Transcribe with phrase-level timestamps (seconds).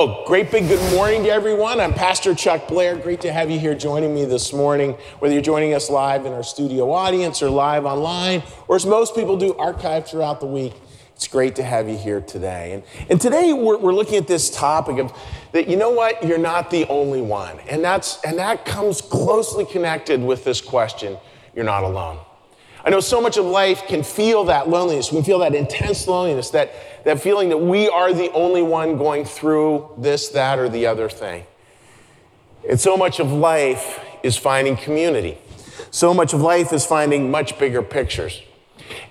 [0.00, 1.80] Oh, great big good morning to everyone.
[1.80, 2.94] I'm Pastor Chuck Blair.
[2.94, 6.32] Great to have you here joining me this morning, whether you're joining us live in
[6.32, 10.74] our studio audience or live online, or as most people do, archived throughout the week.
[11.16, 12.74] It's great to have you here today.
[12.74, 15.12] And, and today we're, we're looking at this topic of
[15.50, 17.58] that, you know what, you're not the only one.
[17.68, 21.18] And, that's, and that comes closely connected with this question
[21.56, 22.20] you're not alone.
[22.88, 25.12] I know so much of life can feel that loneliness.
[25.12, 26.72] We can feel that intense loneliness, that,
[27.04, 31.10] that feeling that we are the only one going through this, that, or the other
[31.10, 31.44] thing.
[32.66, 35.36] And so much of life is finding community.
[35.90, 38.40] So much of life is finding much bigger pictures.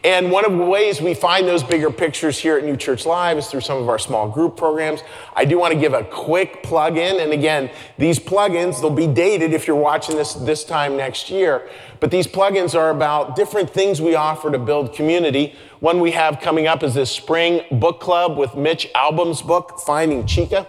[0.03, 3.37] And one of the ways we find those bigger pictures here at New Church Live
[3.37, 5.01] is through some of our small group programs.
[5.35, 7.19] I do want to give a quick plug in.
[7.19, 11.69] And again, these plugins, they'll be dated if you're watching this this time next year.
[11.99, 15.55] But these plugins are about different things we offer to build community.
[15.79, 20.23] One we have coming up is this spring book club with Mitch Albom's book, Finding
[20.23, 20.67] Chika.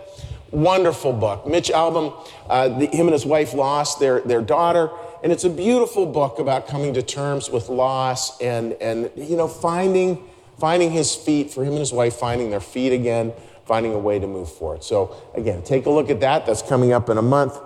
[0.50, 1.46] Wonderful book.
[1.46, 2.14] Mitch Albom,
[2.48, 4.90] uh, the, him and his wife lost their, their daughter
[5.22, 9.48] and it's a beautiful book about coming to terms with loss and, and you know,
[9.48, 10.22] finding,
[10.58, 13.32] finding his feet, for him and his wife, finding their feet again,
[13.66, 14.84] finding a way to move forward.
[14.84, 16.46] So, again, take a look at that.
[16.46, 17.58] That's coming up in a month.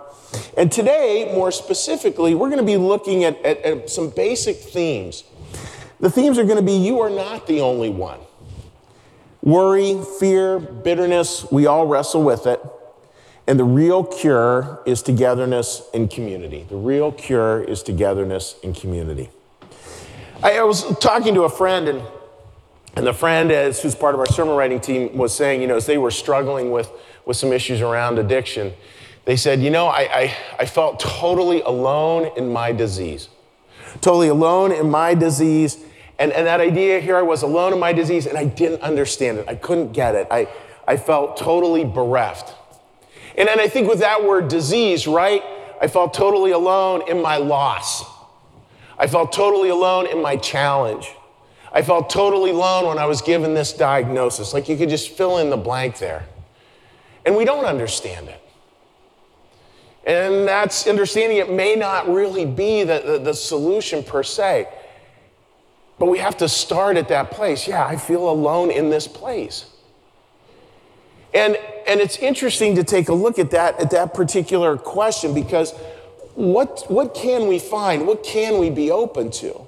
[0.57, 5.25] And today, more specifically, we're going to be looking at, at, at some basic themes.
[6.01, 8.19] The themes are going to be you are not the only one.
[9.43, 12.61] Worry, fear, bitterness, we all wrestle with it.
[13.47, 16.65] And the real cure is togetherness and community.
[16.69, 19.31] The real cure is togetherness and community.
[20.43, 22.03] I, I was talking to a friend, and,
[22.95, 25.77] and the friend, as, who's part of our sermon writing team, was saying, you know,
[25.77, 26.91] as they were struggling with,
[27.25, 28.73] with some issues around addiction,
[29.25, 33.29] they said, you know, I, I, I felt totally alone in my disease.
[34.01, 35.79] Totally alone in my disease.
[36.19, 39.39] And, and that idea here, I was alone in my disease, and I didn't understand
[39.39, 39.49] it.
[39.49, 40.29] I couldn't get it.
[40.31, 40.49] I,
[40.87, 42.55] I felt totally bereft.
[43.37, 45.43] And then I think with that word disease, right?
[45.81, 48.05] I felt totally alone in my loss.
[48.99, 51.11] I felt totally alone in my challenge.
[51.73, 54.53] I felt totally alone when I was given this diagnosis.
[54.53, 56.27] Like you could just fill in the blank there.
[57.25, 58.41] And we don't understand it.
[60.05, 64.69] And that's understanding it may not really be the, the, the, solution per se.
[65.99, 67.69] But we have to start at that place.
[67.69, 69.67] Yeah, I feel alone in this place.
[71.35, 71.57] And,
[71.87, 75.73] and it's interesting to take a look at that, at that particular question because
[76.35, 78.07] what, what can we find?
[78.07, 79.67] What can we be open to?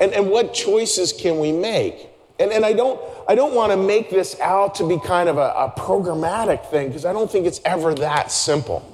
[0.00, 2.08] And, and what choices can we make?
[2.38, 5.38] And, and I don't, I don't want to make this out to be kind of
[5.38, 8.88] a, a programmatic thing because I don't think it's ever that simple.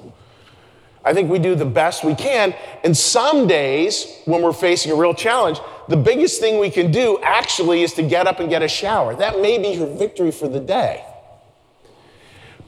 [1.04, 2.54] I think we do the best we can.
[2.84, 7.18] And some days, when we're facing a real challenge, the biggest thing we can do
[7.22, 9.14] actually is to get up and get a shower.
[9.14, 11.02] That may be your victory for the day.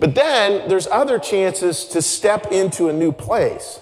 [0.01, 3.81] But then there's other chances to step into a new place.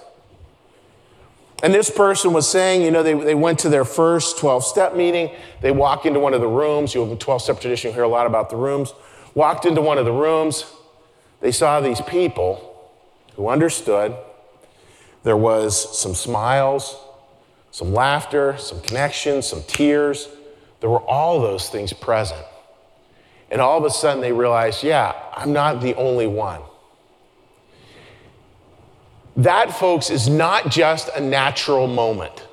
[1.62, 4.97] And this person was saying, you know, they, they went to their first 12 step
[4.97, 5.31] meeting.
[5.61, 6.95] They walk into one of the rooms.
[6.95, 8.93] You have a 12 step tradition, you hear a lot about the rooms.
[9.34, 10.65] Walked into one of the rooms.
[11.41, 12.93] They saw these people
[13.34, 14.17] who understood.
[15.23, 16.97] There was some smiles,
[17.71, 20.28] some laughter, some connection, some tears.
[20.81, 22.45] There were all those things present.
[23.50, 26.60] And all of a sudden they realize, yeah, I'm not the only one.
[29.36, 32.47] That, folks, is not just a natural moment.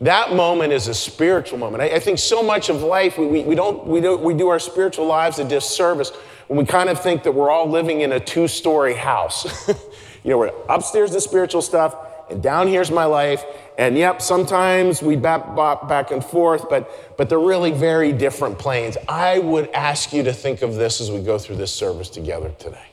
[0.00, 1.82] That moment is a spiritual moment.
[1.82, 4.48] I, I think so much of life, we, we, we, don't, we, don't, we do
[4.48, 6.10] our spiritual lives a disservice
[6.48, 9.68] when we kind of think that we're all living in a two story house.
[10.24, 11.94] you know, we're upstairs the spiritual stuff,
[12.30, 13.44] and down here's my life,
[13.78, 18.58] and yep, sometimes we bop, bop back and forth, but, but they're really very different
[18.58, 18.96] planes.
[19.08, 22.52] I would ask you to think of this as we go through this service together
[22.58, 22.86] today.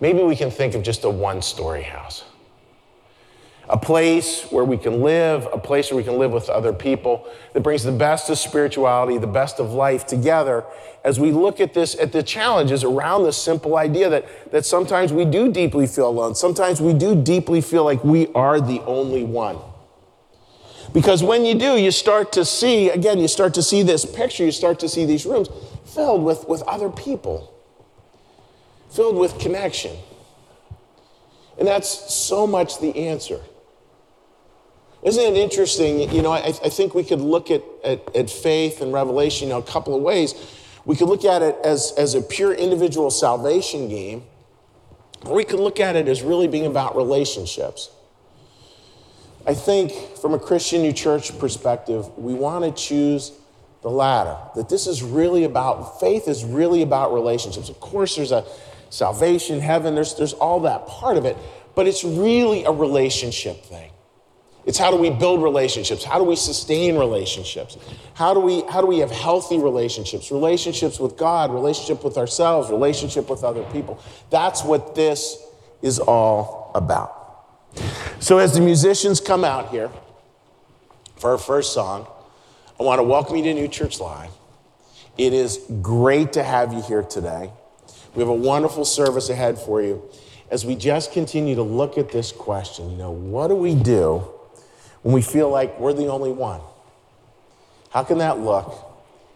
[0.00, 2.24] Maybe we can think of just a one story house
[3.70, 7.28] a place where we can live, a place where we can live with other people
[7.52, 10.64] that brings the best of spirituality, the best of life together
[11.04, 15.12] as we look at this, at the challenges around this simple idea that, that sometimes
[15.12, 16.34] we do deeply feel alone.
[16.34, 19.58] Sometimes we do deeply feel like we are the only one.
[20.92, 24.44] Because when you do, you start to see, again, you start to see this picture,
[24.44, 25.48] you start to see these rooms
[25.84, 27.52] filled with, with other people,
[28.90, 29.94] filled with connection.
[31.58, 33.40] And that's so much the answer.
[35.02, 36.10] Isn't it interesting?
[36.12, 39.54] You know, I, I think we could look at, at, at, faith and revelation you
[39.54, 40.34] know, a couple of ways.
[40.84, 44.24] We could look at it as, as a pure individual salvation game,
[45.24, 47.90] or we could look at it as really being about relationships.
[49.46, 53.32] I think from a Christian New Church perspective, we want to choose
[53.82, 57.68] the latter, that this is really about, faith is really about relationships.
[57.68, 58.44] Of course, there's a
[58.90, 61.36] salvation, heaven, there's, there's all that part of it,
[61.76, 63.92] but it's really a relationship thing.
[64.68, 66.04] It's how do we build relationships?
[66.04, 67.78] How do we sustain relationships?
[68.12, 70.30] How do we, how do we have healthy relationships?
[70.30, 73.98] Relationships with God, relationship with ourselves, relationship with other people.
[74.28, 75.42] That's what this
[75.80, 77.46] is all about.
[78.20, 79.90] So as the musicians come out here
[81.16, 82.06] for our first song,
[82.78, 84.32] I want to welcome you to New Church Live.
[85.16, 87.50] It is great to have you here today.
[88.14, 90.02] We have a wonderful service ahead for you
[90.50, 92.90] as we just continue to look at this question.
[92.90, 94.34] You know, what do we do
[95.02, 96.60] when we feel like we're the only one?
[97.90, 98.84] How can that look?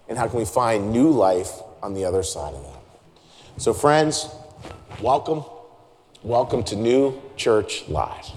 [0.08, 1.50] And how can we find new life
[1.82, 3.62] on the other side of that?
[3.62, 4.28] So, friends,
[5.00, 5.44] welcome.
[6.22, 8.30] Welcome to New Church Live.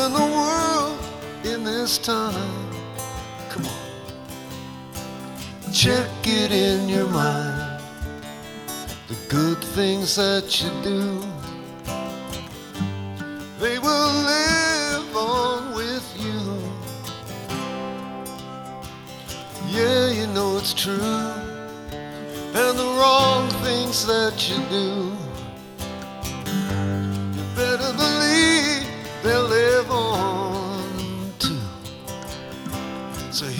[0.00, 0.98] Saving the world
[1.44, 2.70] in this time.
[3.48, 3.72] Come on.
[5.72, 7.82] Check it in your mind.
[9.08, 11.22] The good things that you do,
[13.58, 16.40] they will live on with you.
[19.68, 21.00] Yeah, you know it's true.
[22.52, 25.12] And the wrong things that you do,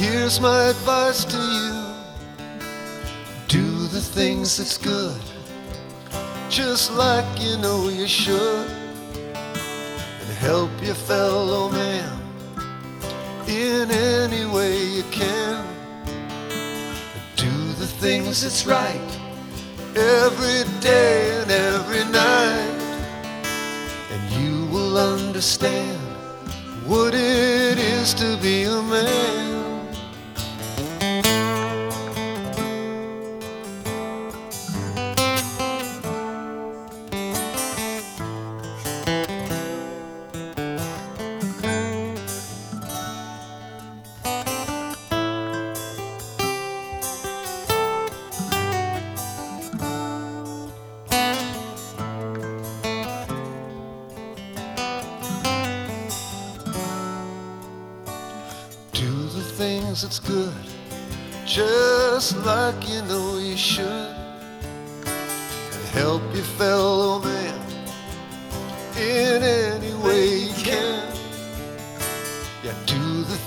[0.01, 1.91] here's my advice to you
[3.49, 5.21] do the things that's good,
[6.49, 8.71] just like you know you should,
[9.35, 12.19] and help your fellow man
[13.47, 15.67] in any way you can.
[17.37, 19.11] Do the things that's right
[19.97, 22.79] every day and every night,
[24.13, 26.01] and you will understand
[26.87, 29.50] what it is to be a man.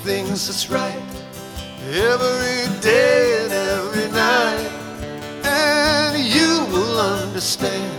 [0.03, 1.01] Things that's right
[1.87, 4.69] every day and every night.
[5.45, 7.92] And you will understand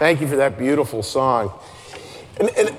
[0.00, 1.52] Thank you for that beautiful song.
[2.38, 2.74] And, and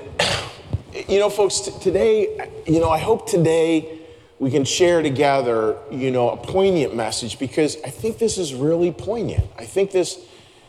[1.08, 4.00] you know, folks, t- today, you know, I hope today
[4.40, 8.90] we can share together, you know, a poignant message because I think this is really
[8.90, 9.44] poignant.
[9.56, 10.18] I think this,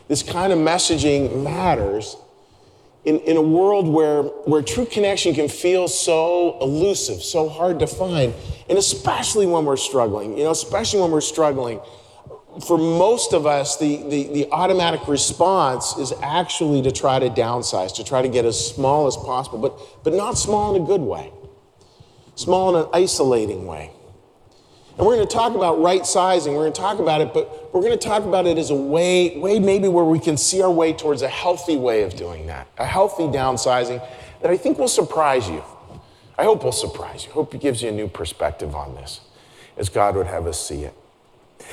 [0.06, 2.16] this kind of messaging matters
[3.04, 7.88] in, in a world where, where true connection can feel so elusive, so hard to
[7.88, 8.32] find,
[8.68, 11.80] and especially when we're struggling, you know, especially when we're struggling.
[12.60, 17.94] For most of us, the, the, the automatic response is actually to try to downsize,
[17.96, 21.00] to try to get as small as possible, but, but not small in a good
[21.00, 21.32] way,
[22.36, 23.90] small in an isolating way.
[24.96, 26.54] And we're going to talk about right sizing.
[26.54, 28.76] We're going to talk about it, but we're going to talk about it as a
[28.76, 32.46] way, way maybe where we can see our way towards a healthy way of doing
[32.46, 34.06] that, a healthy downsizing
[34.42, 35.64] that I think will surprise you.
[36.38, 37.30] I hope will surprise you.
[37.30, 39.20] I hope it gives you a new perspective on this
[39.76, 40.94] as God would have us see it.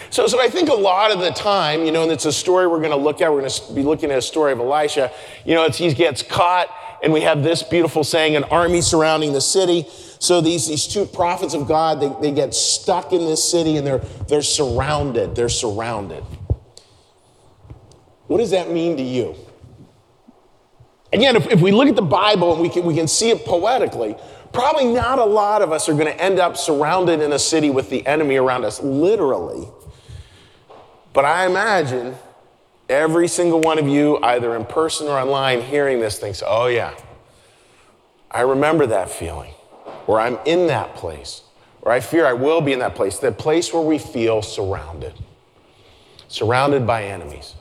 [0.10, 2.68] So, so I think a lot of the time, you know, and it's a story
[2.68, 3.32] we're going to look at.
[3.32, 5.12] We're going to be looking at a story of Elisha.
[5.46, 6.68] You know, he gets caught,
[7.02, 9.86] and we have this beautiful saying: an army surrounding the city.
[10.22, 13.88] So these, these two prophets of God, they, they get stuck in this city and
[13.88, 15.36] they're, they're surrounded.
[15.36, 16.24] They're surrounded.
[18.28, 19.36] What does that mean to you?
[21.12, 23.46] Again, if, if we look at the Bible and we can, we can see it
[23.46, 24.16] poetically,
[24.54, 27.72] probably not a lot of us are going to end up surrounded in a city
[27.72, 29.68] with the enemy around us, literally.
[31.14, 32.16] But I imagine
[32.90, 36.94] every single one of you, either in person or online, hearing this thinks, oh, yeah,
[38.30, 39.54] I remember that feeling
[40.08, 41.42] or I'm in that place,
[41.82, 45.14] or I fear I will be in that place, the place where we feel surrounded,
[46.28, 47.56] surrounded by enemies.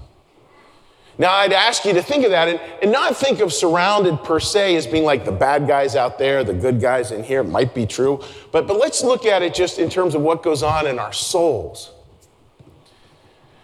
[1.18, 4.40] Now, I'd ask you to think of that and, and not think of surrounded per
[4.40, 7.44] se as being like the bad guys out there, the good guys in here.
[7.44, 8.20] Might be true,
[8.52, 11.12] but, but let's look at it just in terms of what goes on in our
[11.12, 11.92] souls.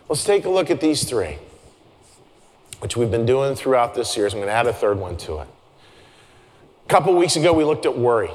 [0.09, 1.39] Let's take a look at these three,
[2.79, 4.35] which we've been doing throughout this series.
[4.35, 5.49] I'm going to add a third one to it.
[6.85, 8.31] A couple weeks ago, we looked at worry.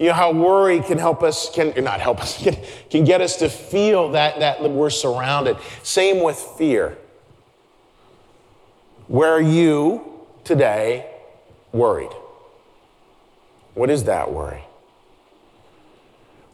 [0.00, 2.56] You know how worry can help us, can not help us, can,
[2.90, 5.56] can get us to feel that, that we're surrounded.
[5.84, 6.98] Same with fear.
[9.06, 11.08] Where are you today
[11.70, 12.10] worried?
[13.74, 14.64] What is that worry?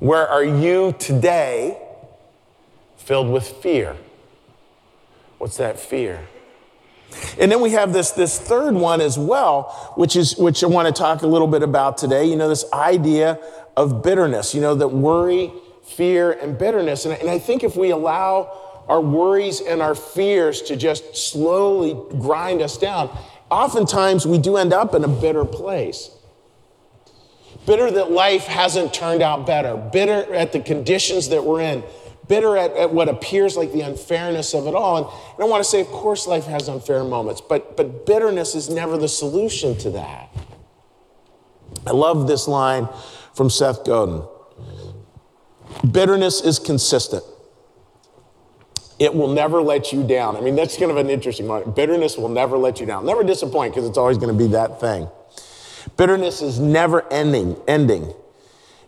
[0.01, 1.79] Where are you today
[3.07, 3.97] filled with fear?
[5.39, 6.27] What's that fear?
[7.39, 10.89] And then we have this, this third one as well, which is which I want
[10.89, 12.25] to talk a little bit about today.
[12.25, 13.39] You know, this idea
[13.77, 15.53] of bitterness, you know, that worry,
[15.85, 17.05] fear, and bitterness.
[17.05, 21.97] And, and I think if we allow our worries and our fears to just slowly
[22.19, 23.17] grind us down,
[23.53, 26.11] oftentimes we do end up in a bitter place.
[27.67, 31.85] Bitter that life hasn't turned out better, bitter at the conditions that we're in,
[32.29, 34.97] bitter at, at, what appears like the unfairness of it all.
[34.97, 38.55] And, and I want to say, of course, life has unfair moments, but, but bitterness
[38.55, 40.29] is never the solution to that.
[41.87, 42.89] I love this line
[43.35, 44.23] from Seth Godin
[45.91, 47.23] Bitterness is consistent.
[48.99, 50.37] It will never let you down.
[50.37, 51.71] I mean, that's kind of an interesting one.
[51.73, 53.05] Bitterness will never let you down.
[53.05, 55.09] Never disappoint because it's always going to be that thing.
[55.97, 58.15] Bitterness is never ending, ending,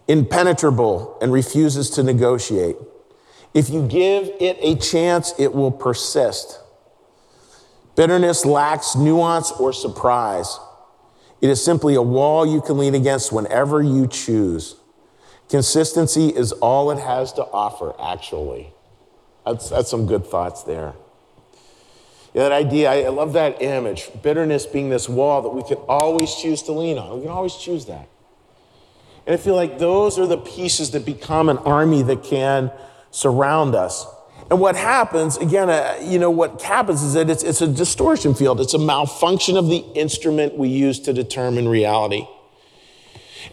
[0.09, 2.77] impenetrable, and refuses to negotiate.
[3.55, 6.61] If you give it a chance, it will persist.
[7.97, 10.59] Bitterness lacks nuance or surprise.
[11.41, 14.77] It is simply a wall you can lean against whenever you choose.
[15.49, 18.73] Consistency is all it has to offer, actually.
[19.47, 20.95] That's, that's some good thoughts there.
[22.35, 24.11] Yeah, that idea, I love that image.
[24.23, 27.17] Bitterness being this wall that we can always choose to lean on.
[27.17, 28.09] We can always choose that.
[29.27, 32.71] And I feel like those are the pieces that become an army that can
[33.11, 34.07] surround us.
[34.51, 38.35] And what happens, again, uh, you know, what happens is that it's, it's a distortion
[38.35, 38.61] field.
[38.61, 42.27] It's a malfunction of the instrument we use to determine reality.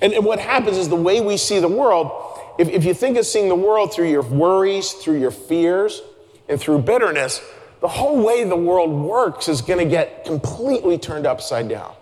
[0.02, 2.12] And, and what happens is the way we see the world,
[2.58, 6.02] if, if you think of seeing the world through your worries, through your fears,
[6.48, 7.42] and through bitterness,
[7.82, 11.94] the whole way the world works is going to get completely turned upside down.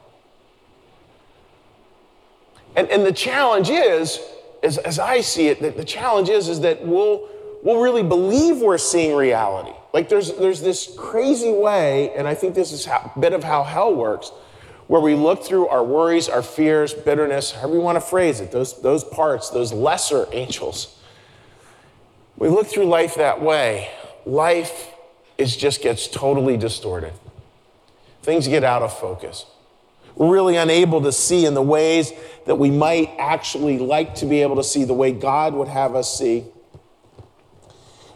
[2.75, 4.19] And, and the challenge is,
[4.61, 7.27] as, as I see it, that the challenge is, is that we'll,
[7.63, 9.73] we'll really believe we're seeing reality.
[9.93, 13.63] Like there's, there's this crazy way, and I think this is a bit of how
[13.63, 14.29] hell works,
[14.87, 18.51] where we look through our worries, our fears, bitterness, however you want to phrase it,
[18.51, 20.99] those, those parts, those lesser angels.
[22.37, 23.89] We look through life that way.
[24.25, 24.89] Life
[25.37, 27.13] is just gets totally distorted.
[28.23, 29.45] Things get out of focus.
[30.15, 32.11] We're really unable to see in the ways
[32.45, 35.95] that we might actually like to be able to see, the way God would have
[35.95, 36.45] us see.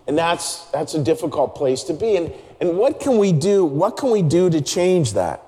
[0.08, 2.16] And that's, that's a difficult place to be.
[2.16, 3.66] And, and what can we do?
[3.66, 5.44] What can we do to change that?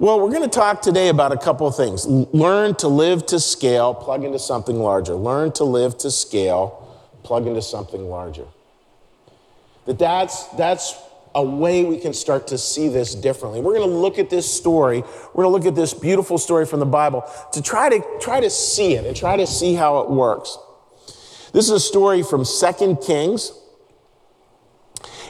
[0.00, 2.04] Well, we're going to talk today about a couple of things.
[2.04, 5.14] Learn to live to scale, plug into something larger.
[5.14, 8.46] Learn to live to scale, plug into something larger.
[9.86, 10.96] That that's, that's
[11.34, 13.60] a way we can start to see this differently.
[13.60, 15.02] We're going to look at this story.
[15.32, 18.40] We're going to look at this beautiful story from the Bible to try to try
[18.40, 20.58] to see it and try to see how it works.
[21.54, 23.52] This is a story from Second Kings.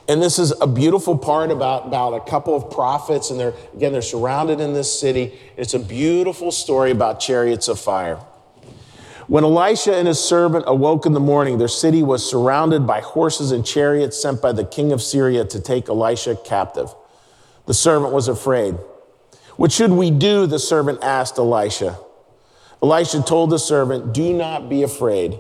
[0.09, 3.93] And this is a beautiful part about, about a couple of prophets, and they're again
[3.93, 5.39] they're surrounded in this city.
[5.59, 8.17] It's a beautiful story about chariots of fire.
[9.27, 13.53] When Elisha and his servant awoke in the morning, their city was surrounded by horses
[13.53, 16.89] and chariots sent by the king of Syria to take Elisha captive.
[17.67, 18.77] The servant was afraid.
[19.57, 20.47] What should we do?
[20.47, 21.99] The servant asked Elisha.
[22.83, 25.39] Elisha told the servant, Do not be afraid,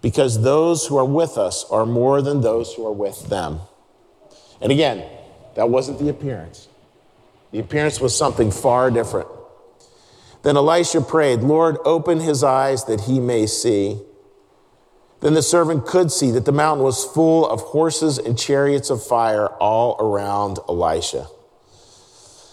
[0.00, 3.60] because those who are with us are more than those who are with them.
[4.60, 5.04] And again,
[5.54, 6.68] that wasn't the appearance.
[7.50, 9.28] The appearance was something far different.
[10.42, 14.00] Then Elisha prayed, Lord, open his eyes that he may see.
[15.20, 19.04] Then the servant could see that the mountain was full of horses and chariots of
[19.04, 21.26] fire all around Elisha.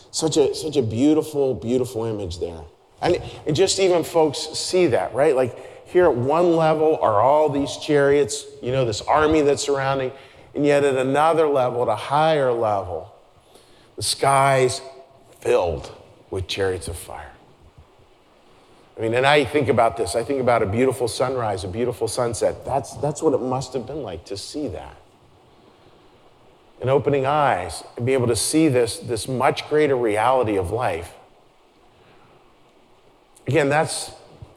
[0.10, 2.62] Such a, such a beautiful, beautiful image there.
[3.02, 5.36] And, and just even folks see that, right?
[5.36, 10.12] Like here at one level are all these chariots, you know, this army that's surrounding.
[10.54, 13.13] And yet at another level, at a higher level,
[13.96, 14.82] the sky's
[15.39, 15.96] filled
[16.30, 17.32] with chariots of fire.
[18.98, 20.15] I mean, and I think about this.
[20.15, 22.65] I think about a beautiful sunrise, a beautiful sunset.
[22.65, 24.96] That's, that's what it must have been like to see that.
[26.80, 31.13] And opening eyes and be able to see this, this much greater reality of life.
[33.48, 34.12] Again, that's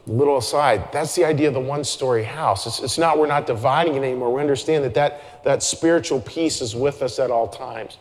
[0.08, 2.66] little aside, that's the idea of the one story house.
[2.66, 4.32] It's, it's not, we're not dividing it anymore.
[4.32, 7.98] We understand that, that that spiritual peace is with us at all times.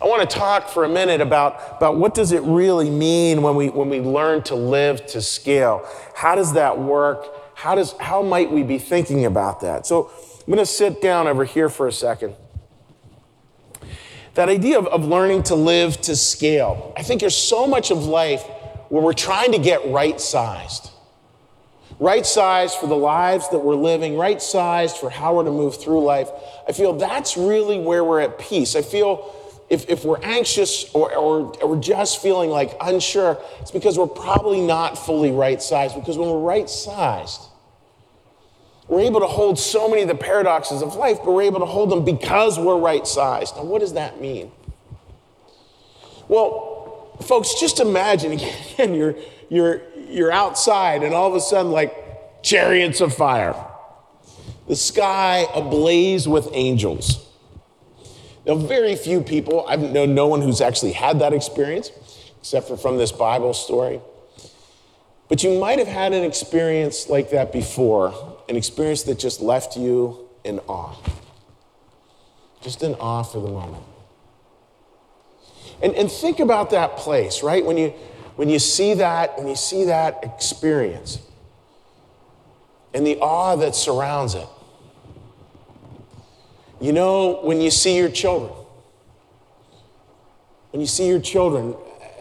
[0.00, 3.54] I want to talk for a minute about, about what does it really mean when
[3.54, 5.88] we, when we learn to live to scale?
[6.14, 7.24] How does that work?
[7.54, 9.86] How, does, how might we be thinking about that?
[9.86, 10.10] So
[10.40, 12.34] I'm going to sit down over here for a second.
[14.34, 16.92] That idea of, of learning to live to scale.
[16.94, 18.44] I think there's so much of life
[18.88, 20.90] where we're trying to get right sized.
[21.98, 25.80] Right sized for the lives that we're living, right sized for how we're to move
[25.80, 26.28] through life.
[26.68, 28.76] I feel that's really where we're at peace.
[28.76, 29.32] I feel
[29.70, 34.06] if, if we're anxious or, or, or we're just feeling like unsure, it's because we're
[34.06, 35.94] probably not fully right sized.
[35.94, 37.40] Because when we're right sized,
[38.88, 41.66] we're able to hold so many of the paradoxes of life, but we're able to
[41.66, 43.56] hold them because we're right sized.
[43.56, 44.52] Now, what does that mean?
[46.28, 46.75] Well,
[47.22, 49.16] folks, just imagine again, you're,
[49.48, 53.54] you're, you're outside and all of a sudden, like chariots of fire,
[54.68, 57.24] the sky ablaze with angels.
[58.46, 61.90] Now, very few people, I've known no one who's actually had that experience,
[62.38, 64.00] except for from this Bible story.
[65.28, 69.76] But you might have had an experience like that before, an experience that just left
[69.76, 70.94] you in awe.
[72.62, 73.82] Just in awe for the moment.
[75.82, 77.64] And, and think about that place, right?
[77.64, 77.90] When you,
[78.36, 81.18] when you see that, when you see that experience
[82.96, 84.48] and the awe that surrounds it.
[86.80, 88.52] You know, when you see your children,
[90.70, 91.74] when you see your children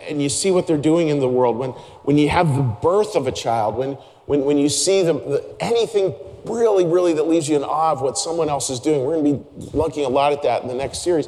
[0.08, 1.72] and you see what they're doing in the world, when,
[2.04, 3.94] when you have the birth of a child, when,
[4.26, 6.14] when, when you see the, the, anything
[6.46, 9.44] really, really that leaves you in awe of what someone else is doing, we're going
[9.44, 11.28] to be looking a lot at that in the next series.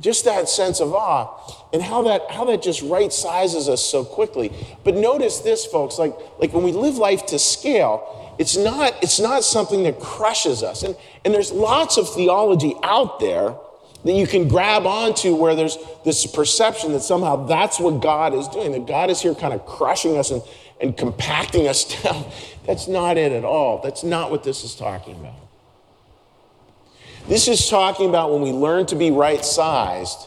[0.00, 1.28] Just that sense of awe
[1.72, 4.52] and how that, how that just right sizes us so quickly.
[4.84, 9.18] But notice this, folks, like, like when we live life to scale, it's not, it's
[9.18, 10.84] not something that crushes us.
[10.84, 13.56] And, and there's lots of theology out there
[14.04, 18.46] that you can grab onto where there's this perception that somehow that's what God is
[18.48, 20.42] doing, that God is here kind of crushing us and,
[20.80, 22.24] and compacting us down.
[22.64, 23.80] That's not it at all.
[23.82, 25.47] That's not what this is talking about.
[27.28, 30.26] This is talking about when we learn to be right sized,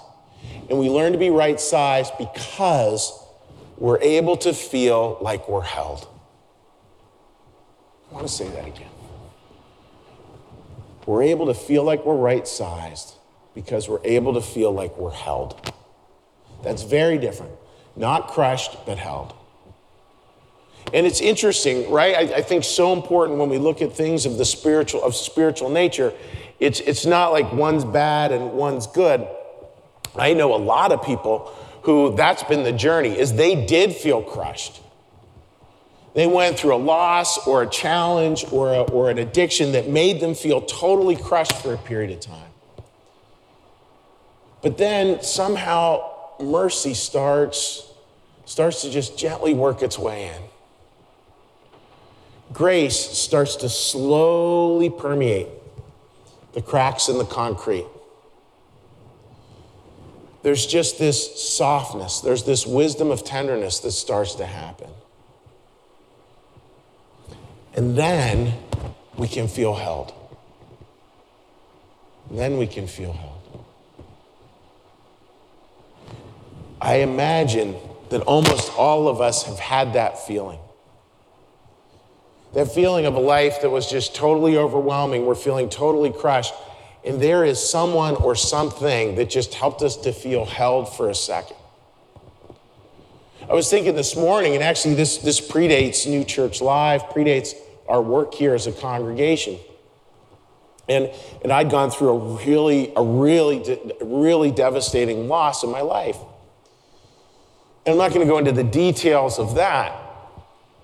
[0.70, 3.12] and we learn to be right sized because
[3.76, 6.08] we're able to feel like we're held.
[8.12, 8.92] I want to say that again.
[11.08, 13.16] We're able to feel like we're right sized
[13.56, 15.74] because we're able to feel like we're held.
[16.64, 17.54] That's very different.
[17.96, 19.34] Not crushed, but held.
[20.94, 22.16] And it's interesting, right?
[22.16, 25.70] I, I, think so important when we look at things of the spiritual of spiritual
[25.70, 26.14] nature.
[26.60, 29.26] It's it's not like one's bad and one's good.
[30.16, 34.22] I know a lot of people who that's been the journey is they did feel
[34.22, 34.82] crushed.
[36.14, 40.20] They went through a loss or a challenge or, a, or an addiction that made
[40.20, 42.52] them feel totally crushed for a period of time.
[44.62, 47.90] But then somehow mercy starts,
[48.46, 50.42] starts to just gently work its way in.
[52.54, 55.48] Grace starts to slowly permeate
[56.54, 57.86] the cracks in the concrete.
[60.44, 64.90] there's just this softness, there's this wisdom of tenderness that starts to happen.
[67.76, 68.58] And then
[69.18, 70.14] we can feel held.
[72.32, 73.66] Then we can feel held.
[76.82, 77.76] I imagine
[78.10, 80.60] that almost all of us have had that feeling.
[82.54, 85.26] That feeling of a life that was just totally overwhelming.
[85.26, 86.54] We're feeling totally crushed.
[87.04, 91.16] And there is someone or something that just helped us to feel held for a
[91.16, 91.58] second.
[93.50, 97.54] I was thinking this morning, and actually, this, this predates New Church Live, predates
[97.90, 99.58] our work here as a congregation.
[100.88, 101.10] And,
[101.44, 106.18] and I'd gone through a really, a really, really devastating loss in my life.
[107.86, 109.92] And I'm not going to go into the details of that,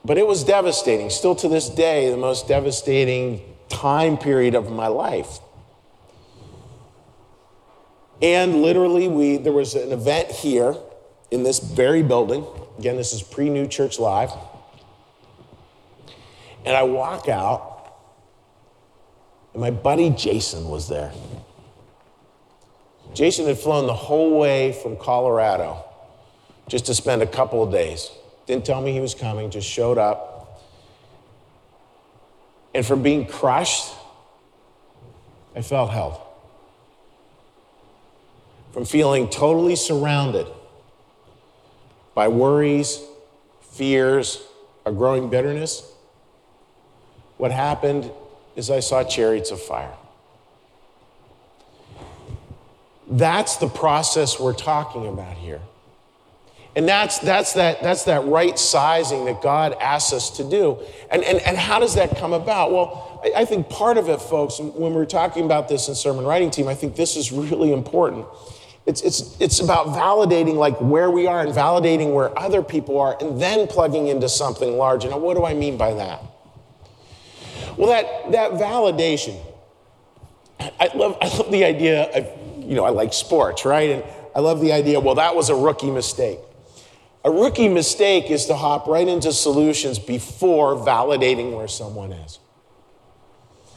[0.08, 1.10] but it was devastating.
[1.10, 5.40] Still to this day, the most devastating time period of my life.
[8.22, 10.78] And literally, we, there was an event here
[11.30, 12.46] in this very building.
[12.80, 14.32] Again, this is pre New Church Live.
[16.66, 17.94] And I walk out,
[19.52, 21.12] and my buddy Jason was there.
[23.14, 25.84] Jason had flown the whole way from Colorado
[26.70, 28.10] just to spend a couple of days.
[28.48, 30.64] Didn't tell me he was coming, just showed up.
[32.74, 33.94] And from being crushed,
[35.56, 36.20] I felt held.
[38.72, 40.48] From feeling totally surrounded
[42.16, 43.02] by worries,
[43.62, 44.42] fears,
[44.86, 45.92] a growing bitterness,
[47.38, 48.10] what happened
[48.56, 49.94] is I saw chariots of fire.
[53.10, 55.62] That's the process we're talking about here.
[56.78, 60.78] And that's, that's, that, that's that right sizing that God asks us to do.
[61.10, 62.72] And, and, and how does that come about?
[62.72, 66.24] Well, I, I think part of it, folks, when we're talking about this in sermon
[66.24, 68.28] writing team, I think this is really important.
[68.86, 73.18] It's, it's, it's about validating like where we are and validating where other people are
[73.20, 75.10] and then plugging into something larger.
[75.10, 76.22] Now, what do I mean by that?
[77.76, 79.36] Well, that, that validation,
[80.60, 83.90] I love, I love the idea of, you know, I like sports, right?
[83.90, 84.04] And
[84.36, 86.38] I love the idea, well, that was a rookie mistake.
[87.28, 92.40] A rookie mistake is to hop right into solutions before validating where someone is.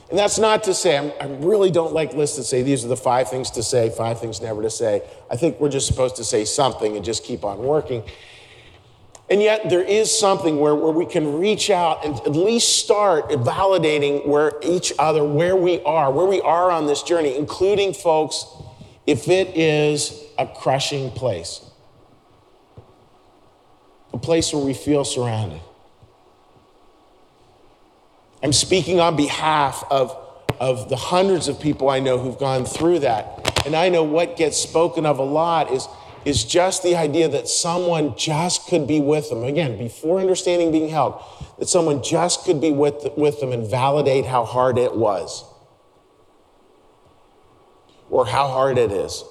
[0.09, 2.89] And that's not to say, I'm, i really don't like lists that say these are
[2.89, 5.03] the five things to say, five things never to say.
[5.33, 8.05] I think we're just supposed to say something and just keep on working.
[9.29, 13.31] And yet, there is something where, where we can reach out and at least start
[13.31, 18.45] validating where each other, where we are, where we are on this journey, including folks,
[19.09, 21.65] if it is a crushing place
[24.13, 25.61] a place where we feel surrounded.
[28.43, 30.17] I'm speaking on behalf of,
[30.59, 33.65] of the hundreds of people I know who've gone through that.
[33.67, 35.87] And I know what gets spoken of a lot is,
[36.25, 39.45] is just the idea that someone just could be with them.
[39.45, 41.23] Again, before understanding being held,
[41.59, 45.45] that someone just could be with, with them and validate how hard it was
[48.09, 49.23] or how hard it is.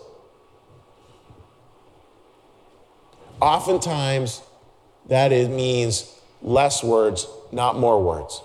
[3.41, 4.41] Oftentimes,
[5.07, 8.41] that is, means less words, not more words.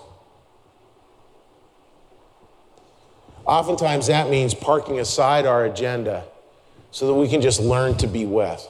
[3.45, 6.23] Oftentimes, that means parking aside our agenda
[6.91, 8.67] so that we can just learn to be with.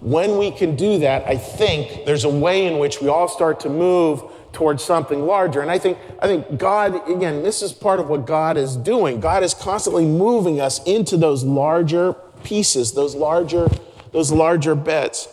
[0.00, 3.60] When we can do that, I think there's a way in which we all start
[3.60, 5.60] to move towards something larger.
[5.60, 9.20] And I think, I think God, again, this is part of what God is doing.
[9.20, 12.12] God is constantly moving us into those larger
[12.44, 13.68] pieces, those larger,
[14.12, 15.28] those larger bits.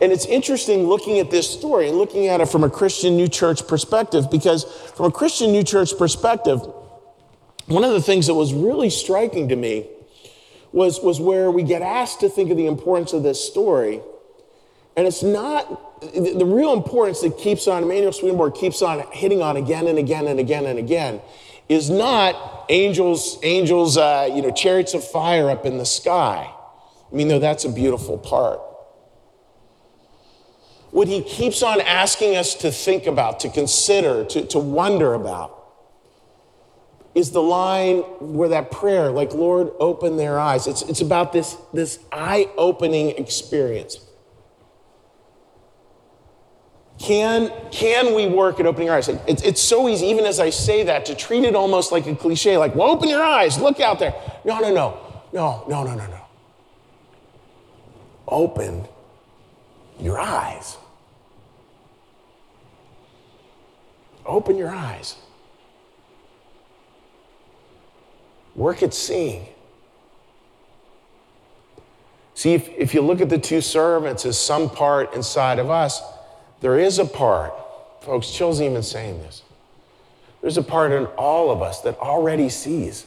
[0.00, 3.28] And it's interesting looking at this story and looking at it from a Christian New
[3.28, 6.60] Church perspective, because from a Christian New Church perspective,
[7.66, 9.88] one of the things that was really striking to me
[10.72, 14.00] was, was where we get asked to think of the importance of this story.
[14.96, 19.42] And it's not the, the real importance that keeps on, Emanuel Swedenborg keeps on hitting
[19.42, 21.20] on again and again and again and again,
[21.68, 26.50] is not angels, angels, uh, you know, chariots of fire up in the sky.
[27.10, 28.60] I mean, though that's a beautiful part
[30.90, 35.54] what he keeps on asking us to think about, to consider, to, to wonder about
[37.14, 40.66] is the line where that prayer, like, Lord, open their eyes.
[40.66, 43.98] It's, it's about this, this eye opening experience.
[46.98, 49.08] Can, can we work at opening our eyes?
[49.08, 52.14] It's, it's so easy, even as I say that, to treat it almost like a
[52.14, 54.14] cliche, like, well, open your eyes, look out there.
[54.44, 54.98] No, no, no,
[55.32, 56.20] no, no, no, no, no.
[58.26, 58.86] Open
[60.00, 60.76] your eyes.
[64.24, 65.16] Open your eyes.
[68.54, 69.46] Work at seeing.
[72.34, 76.02] See, if, if you look at the two servants as some part inside of us,
[76.60, 77.52] there is a part,
[78.00, 79.42] folks, Chill's even saying this.
[80.40, 83.06] There's a part in all of us that already sees.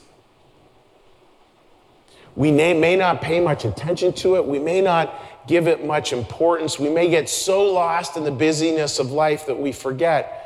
[2.36, 4.46] We may, may not pay much attention to it.
[4.46, 5.14] We may not
[5.48, 6.80] give it much importance.
[6.80, 10.38] We may get so lost in the busyness of life that we forget.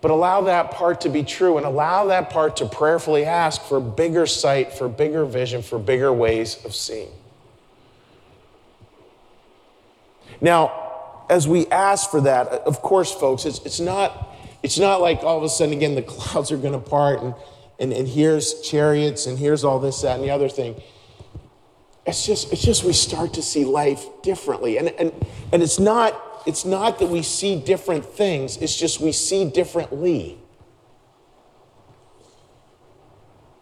[0.00, 3.80] But allow that part to be true and allow that part to prayerfully ask for
[3.80, 7.08] bigger sight, for bigger vision, for bigger ways of seeing.
[10.42, 15.22] Now, as we ask for that, of course, folks, it's, it's, not, it's not like
[15.22, 17.34] all of a sudden, again, the clouds are going to part and,
[17.78, 20.80] and, and here's chariots and here's all this, that, and the other thing.
[22.06, 24.76] It's just, it's just we start to see life differently.
[24.78, 25.12] And, and,
[25.52, 30.38] and it's, not, it's not that we see different things, it's just we see differently.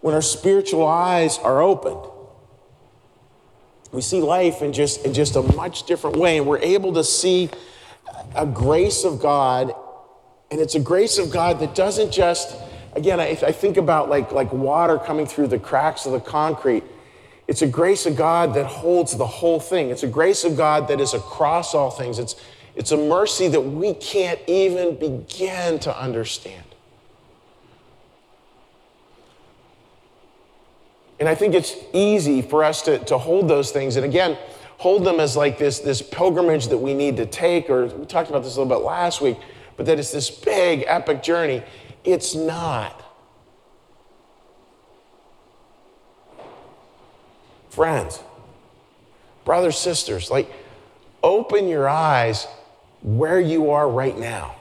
[0.00, 2.10] When our spiritual eyes are opened,
[3.92, 7.04] we see life in just, in just a much different way, and we're able to
[7.04, 7.50] see
[8.34, 9.72] a grace of God,
[10.50, 12.56] and it's a grace of God that doesn't just,
[12.96, 16.82] again, I, I think about like, like water coming through the cracks of the concrete.
[17.48, 19.90] It's a grace of God that holds the whole thing.
[19.90, 22.18] It's a grace of God that is across all things.
[22.18, 22.36] It's,
[22.74, 26.64] it's a mercy that we can't even begin to understand.
[31.20, 33.96] And I think it's easy for us to, to hold those things.
[33.96, 34.36] And again,
[34.78, 38.30] hold them as like this, this pilgrimage that we need to take, or we talked
[38.30, 39.36] about this a little bit last week,
[39.76, 41.62] but that it's this big, epic journey.
[42.04, 43.01] It's not.
[47.72, 48.20] Friends,
[49.46, 50.52] brothers, sisters, like
[51.22, 52.46] open your eyes
[53.00, 54.56] where you are right now.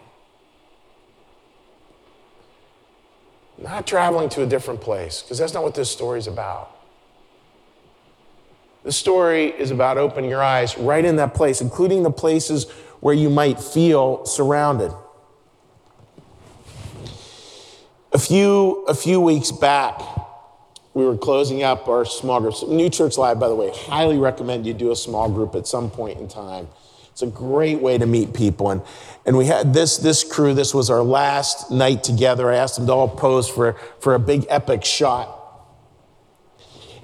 [3.58, 6.74] Not traveling to a different place, because that's not what this story is about.
[8.84, 12.70] The story is about opening your eyes right in that place, including the places
[13.02, 14.94] where you might feel surrounded.
[18.14, 20.00] A few, a few weeks back,
[20.94, 22.64] we were closing up our small groups.
[22.64, 25.90] New Church Live, by the way, highly recommend you do a small group at some
[25.90, 26.68] point in time.
[27.12, 28.72] It's a great way to meet people.
[28.72, 28.82] And,
[29.26, 32.52] and we had this, this crew, this was our last night together.
[32.52, 35.38] I asked them to all pose for, for a big epic shot.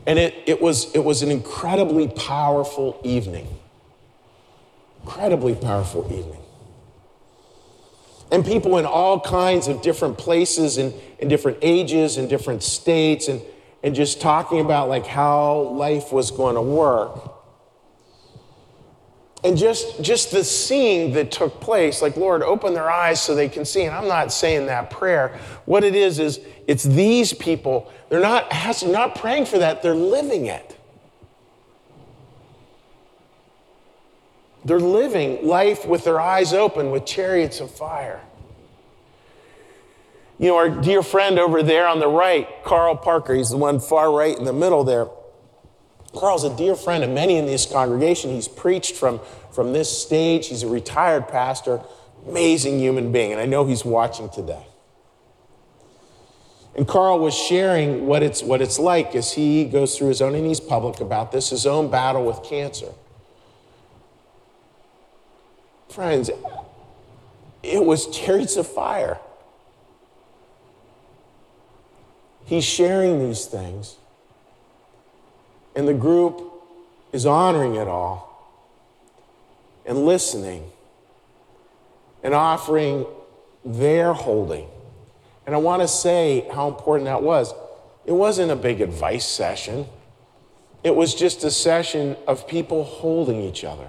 [0.06, 3.47] And it, it, was, it was an incredibly powerful evening.
[5.04, 6.41] Incredibly powerful evening.
[8.32, 13.28] And people in all kinds of different places and in different ages and different states
[13.30, 13.41] and,
[13.84, 17.34] and just talking about like how life was going to work.
[19.44, 23.48] And just just the seeing that took place like lord open their eyes so they
[23.48, 23.84] can see.
[23.84, 25.38] And i'm not saying that prayer.
[25.66, 27.92] What it is is it's these people.
[28.10, 29.84] They're not asking not praying for that.
[29.84, 30.78] They're living it.
[34.66, 38.22] They're living life with their eyes open with chariots of fire
[40.39, 43.80] you know our dear friend over there on the right carl parker he's the one
[43.80, 45.08] far right in the middle there
[46.17, 48.32] Carl's a dear friend of many in this congregation.
[48.32, 49.19] He's preached from,
[49.52, 50.47] from this stage.
[50.47, 51.82] He's a retired pastor,
[52.28, 54.65] amazing human being, and I know he's watching today.
[56.76, 60.36] And Carl was sharing what it's, what it's like as he goes through his own,
[60.36, 62.91] and he's public about this, his own battle with cancer.
[65.89, 66.30] Friends,
[67.63, 69.19] it was chariots of fire.
[72.48, 73.98] He's sharing these things.
[75.76, 76.42] And the group
[77.12, 78.26] is honoring it all
[79.86, 80.72] and listening
[82.24, 83.06] and offering
[83.64, 84.68] their holding.
[85.46, 87.54] And I want to say how important that was.
[88.06, 89.86] It wasn't a big advice session,
[90.84, 93.88] it was just a session of people holding each other.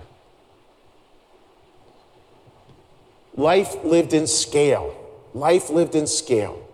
[3.37, 4.97] Life lived in scale.
[5.33, 6.68] Life lived in scale.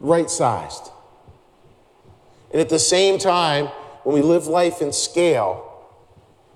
[0.00, 0.90] Right sized.
[2.52, 3.66] And at the same time,
[4.04, 5.64] when we live life in scale,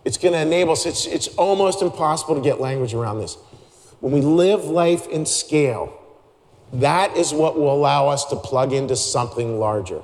[0.05, 3.37] it's going to enable us, it's, it's almost impossible to get language around this.
[4.01, 5.97] When we live life in scale,
[6.73, 10.03] that is what will allow us to plug into something larger.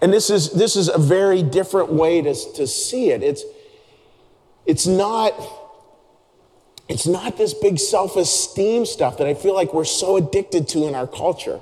[0.00, 3.22] And this is, this is a very different way to, to see it.
[3.22, 3.44] It's,
[4.64, 5.32] it's, not,
[6.88, 10.86] it's not this big self esteem stuff that I feel like we're so addicted to
[10.86, 11.60] in our culture.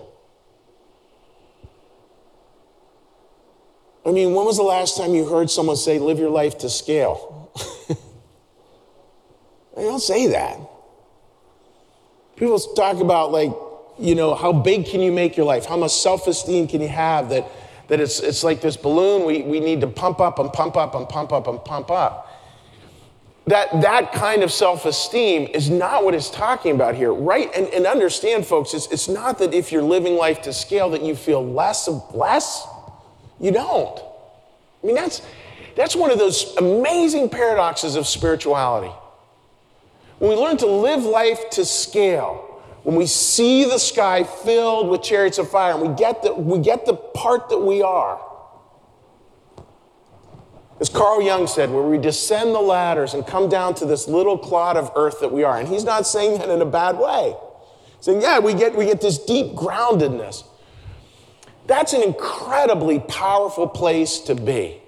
[4.06, 6.68] I mean, when was the last time you heard someone say, live your life to
[6.68, 7.50] scale?
[7.88, 10.58] they don't say that.
[12.36, 13.50] People talk about, like,
[13.98, 15.64] you know, how big can you make your life?
[15.64, 17.50] How much self esteem can you have that,
[17.88, 20.94] that it's, it's like this balloon we, we need to pump up and pump up
[20.94, 22.30] and pump up and pump up.
[23.46, 27.50] That, that kind of self esteem is not what it's talking about here, right?
[27.54, 31.02] And, and understand, folks, it's, it's not that if you're living life to scale that
[31.02, 32.66] you feel less of less.
[33.38, 33.98] You don't.
[33.98, 35.20] I mean, that's,
[35.76, 38.92] that's one of those amazing paradoxes of spirituality.
[40.18, 45.02] When we learn to live life to scale, when we see the sky filled with
[45.02, 48.20] chariots of fire and we get the, we get the part that we are,
[50.84, 54.36] as Carl Jung said, where we descend the ladders and come down to this little
[54.36, 55.58] clod of earth that we are.
[55.58, 57.34] And he's not saying that in a bad way.
[57.96, 60.44] He's saying, yeah, we get, we get this deep groundedness.
[61.66, 64.82] That's an incredibly powerful place to be.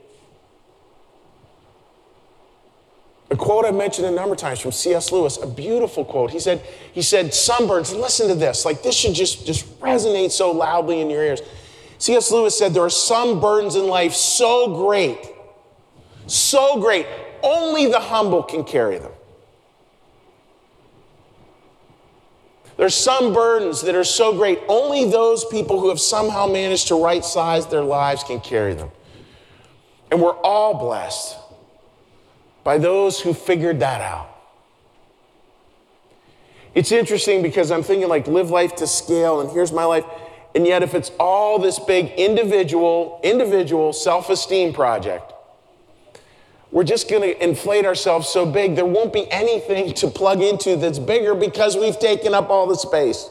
[3.30, 5.10] A quote I've mentioned a number of times from C.S.
[5.10, 6.30] Lewis, a beautiful quote.
[6.30, 6.60] He said,
[6.92, 8.66] he said, sunburns, listen to this.
[8.66, 11.40] Like this should just, just resonate so loudly in your ears.
[11.96, 12.30] C.S.
[12.30, 15.16] Lewis said, there are some burdens in life so great,
[16.26, 17.06] so great,
[17.42, 19.12] only the humble can carry them.
[22.76, 27.02] There's some burdens that are so great, only those people who have somehow managed to
[27.02, 28.90] right size their lives can carry them.
[30.10, 31.36] And we're all blessed
[32.64, 34.28] by those who figured that out.
[36.74, 40.04] It's interesting because I'm thinking like live life to scale and here's my life.
[40.54, 45.32] And yet if it's all this big individual, individual self-esteem project,
[46.76, 50.76] we're just going to inflate ourselves so big there won't be anything to plug into
[50.76, 53.30] that's bigger because we've taken up all the space.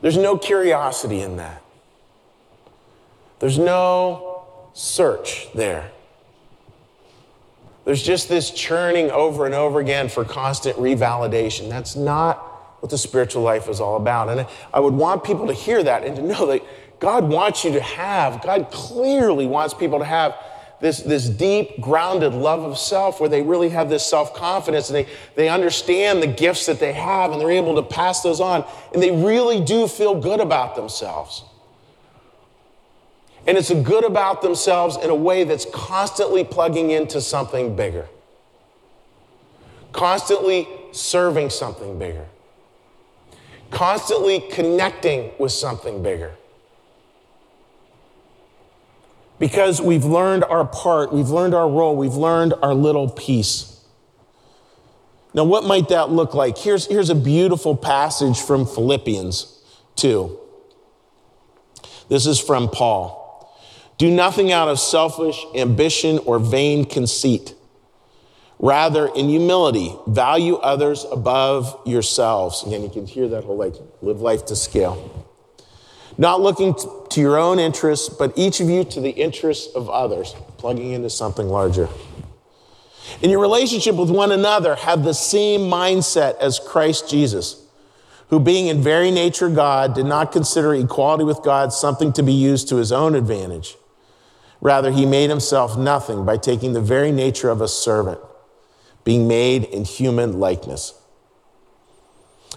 [0.00, 1.62] There's no curiosity in that.
[3.38, 5.92] There's no search there.
[7.84, 11.68] There's just this churning over and over again for constant revalidation.
[11.68, 12.38] That's not
[12.82, 14.28] what the spiritual life is all about.
[14.28, 16.62] And I would want people to hear that and to know that
[17.02, 20.36] God wants you to have, God clearly wants people to have
[20.80, 24.94] this, this deep, grounded love of self where they really have this self confidence and
[24.98, 28.64] they, they understand the gifts that they have and they're able to pass those on
[28.94, 31.42] and they really do feel good about themselves.
[33.48, 38.06] And it's a good about themselves in a way that's constantly plugging into something bigger,
[39.90, 42.26] constantly serving something bigger,
[43.72, 46.34] constantly connecting with something bigger
[49.42, 53.76] because we've learned our part, we've learned our role, we've learned our little piece.
[55.34, 56.56] Now, what might that look like?
[56.56, 59.60] Here's, here's a beautiful passage from Philippians
[59.96, 60.38] 2.
[62.08, 63.52] This is from Paul.
[63.98, 67.52] Do nothing out of selfish ambition or vain conceit.
[68.60, 72.62] Rather, in humility, value others above yourselves.
[72.64, 75.11] Again, you can hear that whole like live life to scale
[76.22, 76.72] not looking
[77.10, 81.10] to your own interests, but each of you to the interests of others, plugging into
[81.10, 81.88] something larger.
[83.20, 87.66] In your relationship with one another, have the same mindset as Christ Jesus,
[88.28, 92.32] who, being in very nature God, did not consider equality with God something to be
[92.32, 93.74] used to his own advantage.
[94.60, 98.20] Rather, he made himself nothing by taking the very nature of a servant,
[99.02, 100.94] being made in human likeness.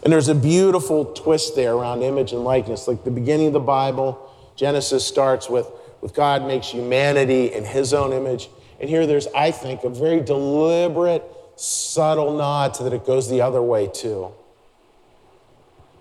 [0.05, 2.87] And there's a beautiful twist there around image and likeness.
[2.87, 5.67] Like the beginning of the Bible, Genesis starts with,
[5.99, 8.47] with God makes humanity in his own image.
[8.79, 11.23] And here there's, I think, a very deliberate,
[11.55, 14.31] subtle nod to that it goes the other way too.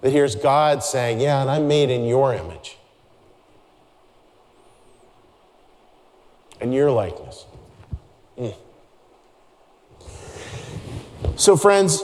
[0.03, 2.77] That here's God saying, Yeah, and I'm made in your image.
[6.61, 7.47] And your likeness.
[8.39, 8.55] Mm.
[11.37, 12.03] So, friends,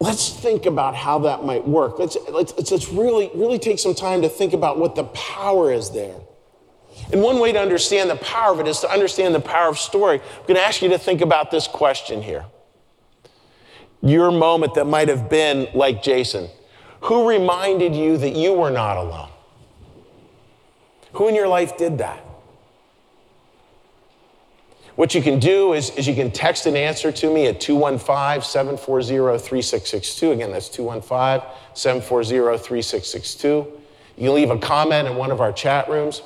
[0.00, 1.98] let's think about how that might work.
[1.98, 5.90] Let's, let's, let's really, really take some time to think about what the power is
[5.90, 6.16] there.
[7.12, 9.78] And one way to understand the power of it is to understand the power of
[9.78, 10.20] story.
[10.20, 12.44] I'm going to ask you to think about this question here.
[14.02, 16.48] Your moment that might have been like Jason.
[17.02, 19.30] Who reminded you that you were not alone?
[21.14, 22.22] Who in your life did that?
[24.98, 28.42] What you can do is, is you can text an answer to me at 215
[28.42, 30.32] 740 3662.
[30.32, 33.46] Again, that's 215 740 3662.
[33.46, 33.72] You
[34.16, 36.22] can leave a comment in one of our chat rooms.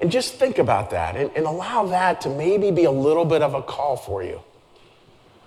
[0.00, 3.42] And just think about that and, and allow that to maybe be a little bit
[3.42, 4.40] of a call for you,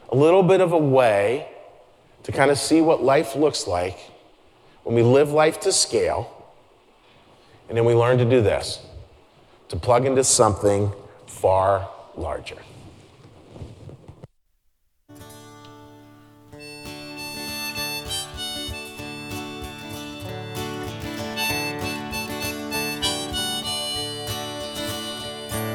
[0.09, 1.47] a little bit of a way
[2.21, 3.97] to kind of see what life looks like
[4.83, 6.31] when we live life to scale.
[7.67, 8.79] And then we learn to do this
[9.69, 10.91] to plug into something
[11.37, 12.57] far larger.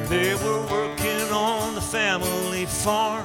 [0.08, 3.24] They were working on the family farm.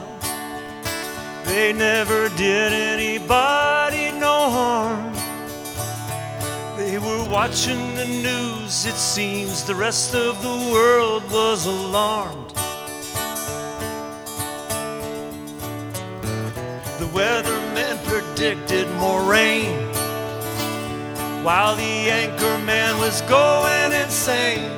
[1.43, 5.26] They never did anybody no harm.
[6.87, 12.51] They were watching the news, it seems the rest of the world was alarmed.
[17.01, 19.75] The weatherman predicted more rain
[21.43, 21.83] while the
[22.21, 24.71] anchor man was going insane.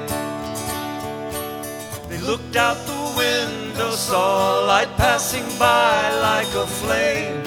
[2.10, 7.38] They looked out the window, saw light passing by like a flame.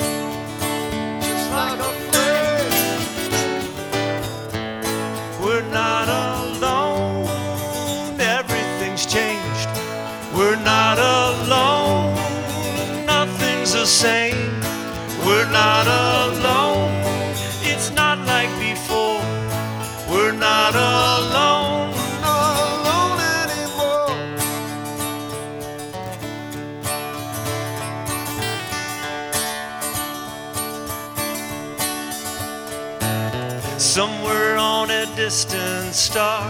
[35.26, 36.44] Distant star,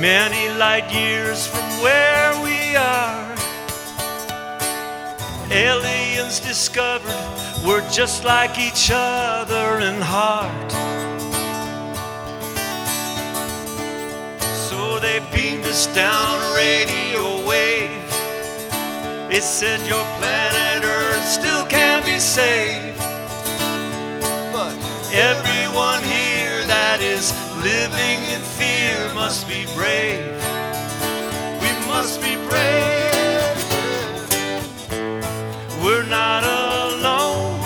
[0.00, 3.36] many light years from where we are.
[5.50, 7.28] Aliens discovered
[7.66, 10.72] we're just like each other in heart.
[14.66, 18.08] So they beamed us down a radio wave.
[19.30, 22.98] It said your planet Earth still can be saved.
[24.50, 24.76] But
[25.12, 26.25] Everyone here
[27.62, 30.26] living in fear must be brave.
[31.62, 33.56] We must be brave.
[35.82, 37.60] We're not alone.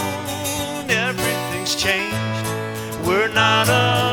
[0.88, 2.46] Everything's changed.
[3.06, 4.09] We're not alone.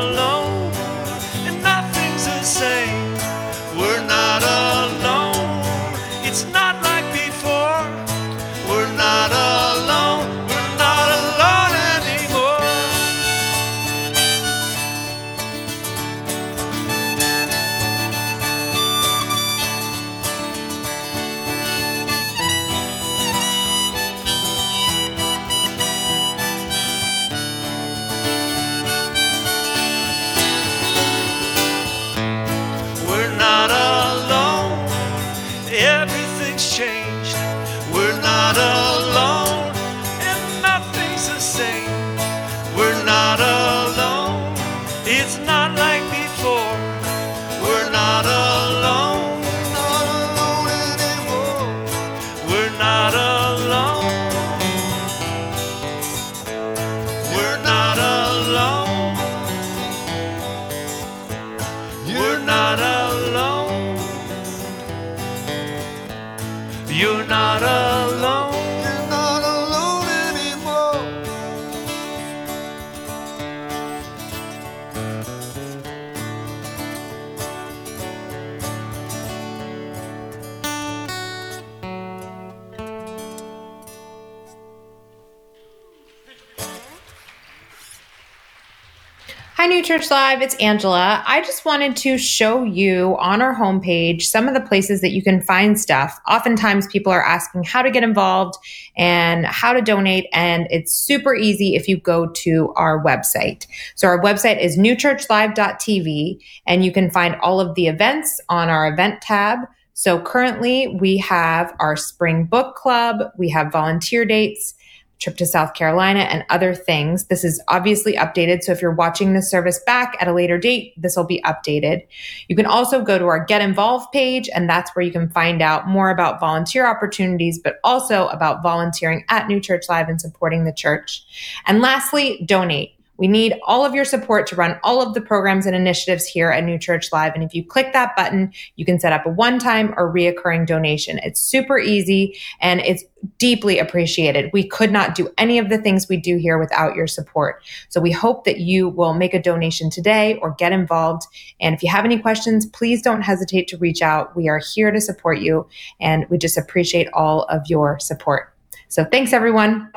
[89.88, 90.42] Church Live.
[90.42, 91.24] It's Angela.
[91.26, 95.22] I just wanted to show you on our homepage some of the places that you
[95.22, 96.20] can find stuff.
[96.28, 98.58] Oftentimes, people are asking how to get involved
[98.98, 103.66] and how to donate, and it's super easy if you go to our website.
[103.94, 108.92] So, our website is newchurchlive.tv, and you can find all of the events on our
[108.92, 109.60] event tab.
[109.94, 114.74] So, currently, we have our spring book club, we have volunteer dates
[115.18, 117.26] trip to South Carolina and other things.
[117.26, 118.62] This is obviously updated.
[118.62, 122.06] So if you're watching this service back at a later date, this will be updated.
[122.48, 125.60] You can also go to our Get Involved page, and that's where you can find
[125.60, 130.64] out more about volunteer opportunities, but also about volunteering at New Church Live and supporting
[130.64, 131.24] the church.
[131.66, 132.97] And lastly, donate.
[133.18, 136.50] We need all of your support to run all of the programs and initiatives here
[136.50, 137.34] at New Church Live.
[137.34, 140.66] And if you click that button, you can set up a one time or reoccurring
[140.66, 141.18] donation.
[141.22, 143.04] It's super easy and it's
[143.38, 144.50] deeply appreciated.
[144.52, 147.62] We could not do any of the things we do here without your support.
[147.88, 151.26] So we hope that you will make a donation today or get involved.
[151.60, 154.36] And if you have any questions, please don't hesitate to reach out.
[154.36, 155.66] We are here to support you
[156.00, 158.54] and we just appreciate all of your support.
[158.88, 159.90] So thanks, everyone.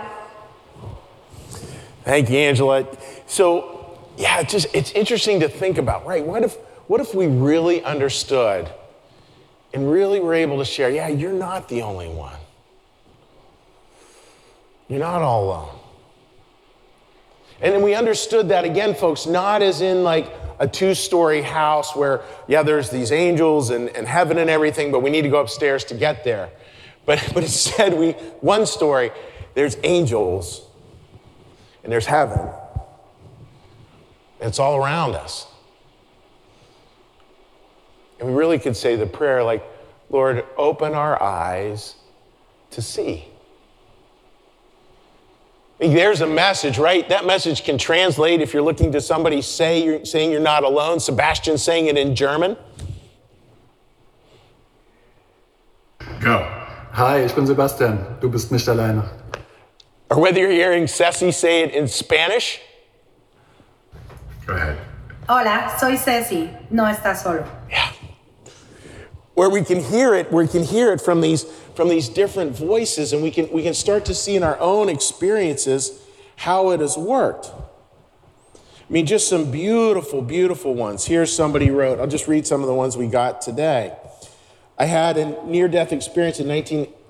[2.04, 2.88] Thank you, Angela.
[3.28, 6.26] So, yeah, it's just it's interesting to think about, right?
[6.26, 6.56] What if
[6.88, 8.70] what if we really understood
[9.74, 12.38] and really were able to share, yeah, you're not the only one.
[14.88, 15.80] You're not all alone.
[17.62, 21.96] And then we understood that again, folks, not as in like a two story house
[21.96, 25.40] where, yeah, there's these angels and, and heaven and everything, but we need to go
[25.40, 26.50] upstairs to get there.
[27.06, 29.12] But, but instead, we, one story,
[29.54, 30.68] there's angels
[31.84, 32.50] and there's heaven.
[34.40, 35.48] It's all around us.
[38.20, 39.64] And we really could say the prayer like,
[40.10, 41.96] Lord, open our eyes
[42.72, 43.28] to see.
[45.80, 47.08] There's a message, right?
[47.10, 51.00] That message can translate if you're looking to somebody say you're saying you're not alone.
[51.00, 52.56] Sebastian saying it in German.
[56.20, 56.38] Go.
[56.92, 58.20] Hi, ich bin Sebastian.
[58.20, 59.10] Du bist nicht alleine.
[60.12, 62.60] Or whether you're hearing Ceci say it in Spanish.
[64.46, 64.78] Go ahead.
[65.30, 66.50] Hola, soy Ceci.
[66.70, 67.50] No estás solo.
[67.70, 67.94] Yeah.
[69.36, 71.46] Where we can hear it, where we can hear it from these
[71.76, 74.90] from these different voices, and we can we can start to see in our own
[74.90, 76.06] experiences
[76.36, 77.50] how it has worked.
[78.58, 81.06] I mean, just some beautiful, beautiful ones.
[81.06, 83.96] Here's somebody wrote, I'll just read some of the ones we got today.
[84.78, 86.50] I had a near death experience in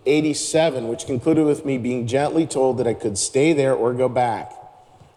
[0.03, 4.09] 1987, which concluded with me being gently told that I could stay there or go
[4.09, 4.51] back.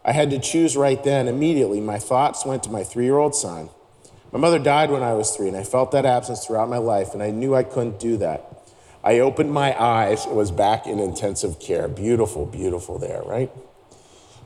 [0.05, 1.27] I had to choose right then.
[1.27, 3.71] Immediately, my thoughts went to my three year old son.
[4.31, 7.15] My mother died when I was three, and I felt that absence throughout my life,
[7.15, 8.51] and I knew I couldn't do that.
[9.03, 11.89] I opened my eyes and was back in intensive care.
[11.89, 13.51] Beautiful, beautiful there, right?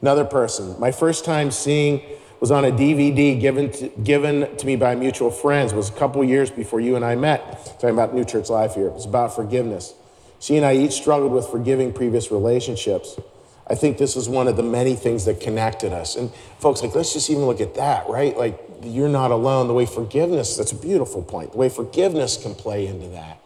[0.01, 2.01] Another person, my first time seeing
[2.39, 5.73] was on a DVD given to, given to me by mutual friends.
[5.73, 7.65] It was a couple years before you and I met.
[7.81, 8.87] Talking about New Church Live here.
[8.87, 9.95] It was about forgiveness.
[10.41, 13.19] She and I each struggled with forgiving previous relationships.
[13.67, 16.17] I think this was one of the many things that connected us.
[16.17, 18.37] And folks, like, let's just even look at that, right?
[18.37, 19.69] Like, you're not alone.
[19.69, 21.53] The way forgiveness, that's a beautiful point.
[21.53, 23.41] The way forgiveness can play into that.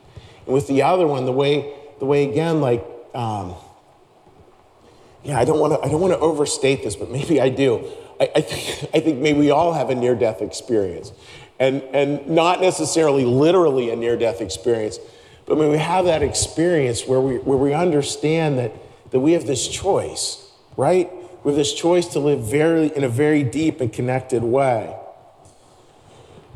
[0.47, 2.85] And with the other one, the way, the way again, like,
[3.15, 3.55] um,
[5.25, 7.91] yeah, I don't want to, I don't want to overstate this, but maybe I do.
[8.21, 11.13] I, I, think, I think maybe we all have a near death experience.
[11.59, 14.99] And, and not necessarily literally a near death experience,
[15.53, 18.73] but when we have that experience where we, where we understand that,
[19.11, 21.13] that we have this choice, right?
[21.45, 24.97] We have this choice to live very, in a very deep and connected way.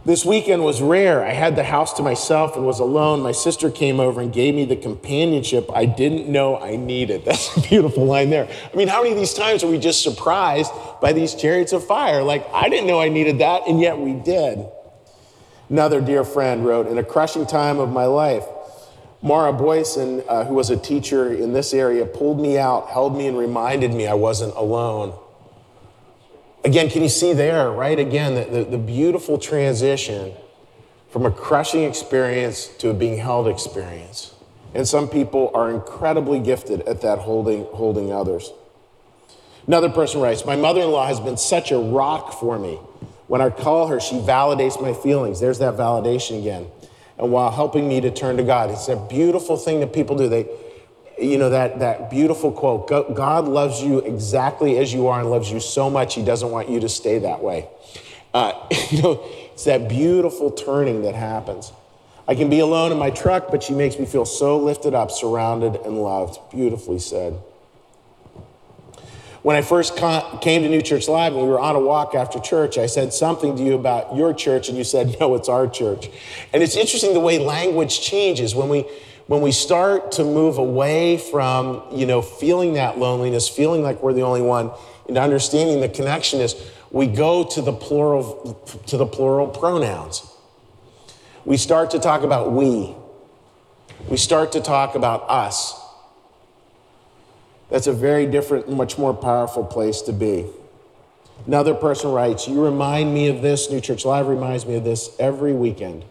[0.07, 1.23] This weekend was rare.
[1.23, 3.21] I had the house to myself and was alone.
[3.21, 7.23] My sister came over and gave me the companionship I didn't know I needed.
[7.27, 8.49] That's a beautiful line there.
[8.49, 10.73] I mean, how many of these times are we just surprised
[11.03, 12.23] by these chariots of fire?
[12.23, 14.67] Like, I didn't know I needed that, and yet we did.
[15.69, 18.47] Another dear friend wrote In a crushing time of my life,
[19.27, 23.27] Mara Boyson, uh, who was a teacher in this area, pulled me out, held me,
[23.27, 25.19] and reminded me I wasn't alone.
[26.65, 27.99] Again, can you see there, right?
[27.99, 30.33] Again, the, the, the beautiful transition
[31.11, 34.33] from a crushing experience to a being held experience.
[34.75, 38.53] And some people are incredibly gifted at that holding, holding others.
[39.67, 42.79] Another person writes My mother in law has been such a rock for me.
[43.27, 45.41] When I call her, she validates my feelings.
[45.41, 46.69] There's that validation again.
[47.19, 50.29] And while helping me to turn to God, it's a beautiful thing that people do.
[50.29, 50.49] They,
[51.19, 55.51] you know, that, that beautiful quote God loves you exactly as you are and loves
[55.51, 57.69] you so much, he doesn't want you to stay that way.
[58.35, 58.53] Uh,
[58.91, 61.73] you know, it's that beautiful turning that happens.
[62.29, 65.11] I can be alone in my truck, but she makes me feel so lifted up,
[65.11, 66.39] surrounded, and loved.
[66.51, 67.41] Beautifully said.
[69.47, 72.41] When I first came to New Church Live and we were on a walk after
[72.41, 75.69] church, I said something to you about your church, and you said, No, it's our
[75.69, 76.11] church.
[76.53, 78.81] And it's interesting the way language changes when we
[79.29, 84.15] when we start to move away from, you know, feeling that loneliness, feeling like we're
[84.15, 84.73] the only one,
[85.07, 86.57] and understanding the connection is
[86.91, 90.29] we go to the plural to the plural pronouns.
[91.45, 92.97] We start to talk about we.
[94.09, 95.86] We start to talk about us.
[97.71, 100.47] That's a very different, much more powerful place to be.
[101.47, 103.71] Another person writes, You remind me of this.
[103.71, 106.05] New Church Live reminds me of this every weekend.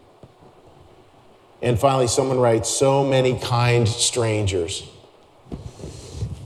[1.61, 4.83] And finally, someone writes, so many kind strangers.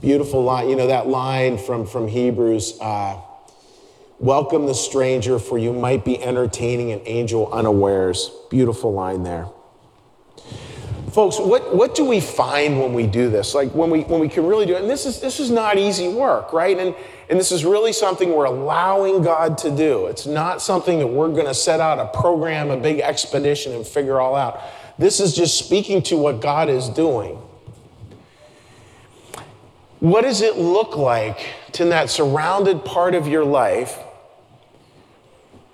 [0.00, 3.20] Beautiful line, you know, that line from, from Hebrews uh,
[4.18, 8.30] welcome the stranger, for you might be entertaining an angel unawares.
[8.48, 9.46] Beautiful line there.
[11.12, 13.52] Folks, what, what do we find when we do this?
[13.52, 15.76] Like when we when we can really do it, and this is this is not
[15.76, 16.78] easy work, right?
[16.78, 16.94] And
[17.28, 20.06] and this is really something we're allowing God to do.
[20.06, 24.20] It's not something that we're gonna set out a program, a big expedition, and figure
[24.20, 24.60] all out.
[24.98, 27.38] This is just speaking to what God is doing.
[29.98, 31.40] What does it look like
[31.72, 33.98] to in that surrounded part of your life?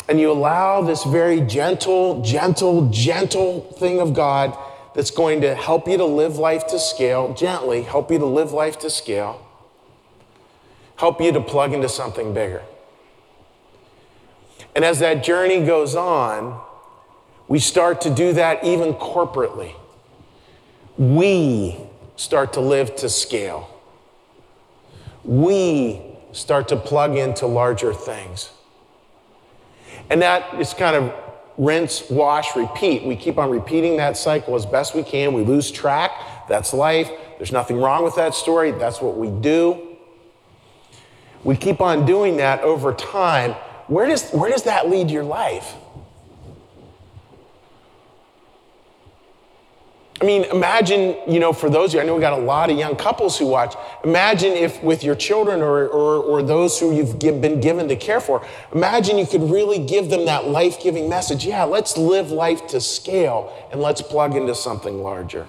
[0.08, 4.56] And you allow this very gentle, gentle, gentle thing of God
[4.96, 8.52] that's going to help you to live life to scale, gently help you to live
[8.52, 9.46] life to scale,
[10.96, 12.62] help you to plug into something bigger.
[14.74, 16.58] And as that journey goes on,
[17.46, 19.74] we start to do that even corporately.
[20.96, 21.76] We
[22.16, 23.68] start to live to scale.
[25.24, 26.00] We
[26.32, 28.48] start to plug into larger things.
[30.08, 31.25] And that is kind of
[31.58, 33.04] rinse, wash, repeat.
[33.04, 35.32] We keep on repeating that cycle as best we can.
[35.32, 36.12] We lose track.
[36.48, 37.10] That's life.
[37.38, 38.72] There's nothing wrong with that story.
[38.72, 39.96] That's what we do.
[41.44, 43.52] We keep on doing that over time.
[43.86, 45.74] Where does, where does that lead your life?
[50.18, 52.70] I mean, imagine, you know, for those of you, I know we got a lot
[52.70, 53.74] of young couples who watch.
[54.02, 57.96] Imagine if with your children or, or, or those who you've give, been given to
[57.96, 61.44] care for, imagine you could really give them that life giving message.
[61.44, 65.46] Yeah, let's live life to scale and let's plug into something larger.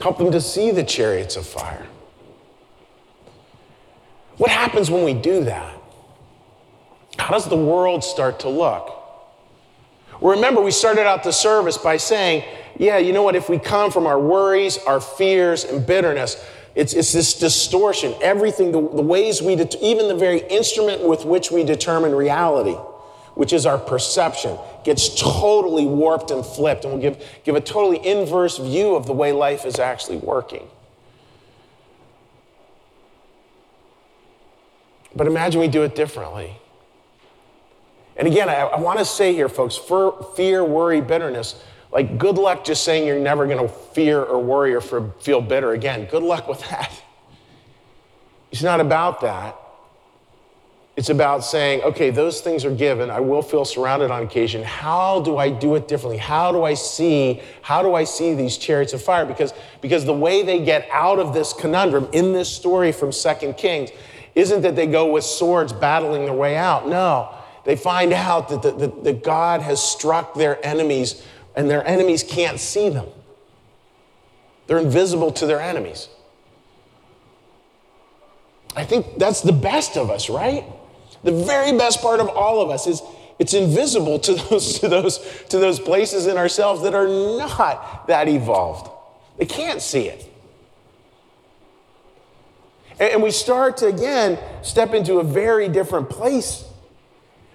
[0.00, 1.86] Help them to see the chariots of fire.
[4.36, 5.78] What happens when we do that?
[7.18, 8.99] How does the world start to look?
[10.20, 12.44] Remember, we started out the service by saying,
[12.78, 13.36] yeah, you know what?
[13.36, 16.42] If we come from our worries, our fears, and bitterness,
[16.74, 18.14] it's, it's this distortion.
[18.22, 22.74] Everything, the, the ways we, det- even the very instrument with which we determine reality,
[23.34, 28.06] which is our perception, gets totally warped and flipped and will give, give a totally
[28.06, 30.68] inverse view of the way life is actually working.
[35.14, 36.56] But imagine we do it differently.
[38.20, 42.36] And again, I, I want to say here, folks, for fear, worry, bitterness, like good
[42.36, 46.04] luck just saying you're never going to fear or worry or feel bitter again.
[46.04, 46.92] Good luck with that.
[48.52, 49.56] It's not about that.
[50.96, 53.08] It's about saying, okay, those things are given.
[53.08, 54.62] I will feel surrounded on occasion.
[54.64, 56.18] How do I do it differently?
[56.18, 59.24] How do I see, how do I see these chariots of fire?
[59.24, 63.56] Because, because the way they get out of this conundrum in this story from Second
[63.56, 63.88] Kings
[64.34, 66.86] isn't that they go with swords battling their way out.
[66.86, 67.34] No.
[67.64, 71.22] They find out that, the, that, that God has struck their enemies
[71.54, 73.06] and their enemies can't see them.
[74.66, 76.08] They're invisible to their enemies.
[78.76, 80.64] I think that's the best of us, right?
[81.24, 83.02] The very best part of all of us is
[83.38, 88.28] it's invisible to those, to those, to those places in ourselves that are not that
[88.28, 88.90] evolved.
[89.38, 90.26] They can't see it.
[93.00, 96.64] And we start to, again, step into a very different place.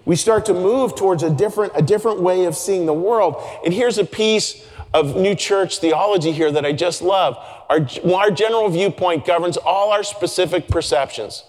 [0.05, 3.41] We start to move towards a different, a different way of seeing the world.
[3.65, 7.37] And here's a piece of new church theology here that I just love.
[7.69, 11.43] Our, our general viewpoint governs all our specific perceptions,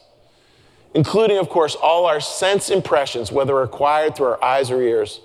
[0.94, 5.20] including, of course, all our sense impressions, whether acquired through our eyes or ears.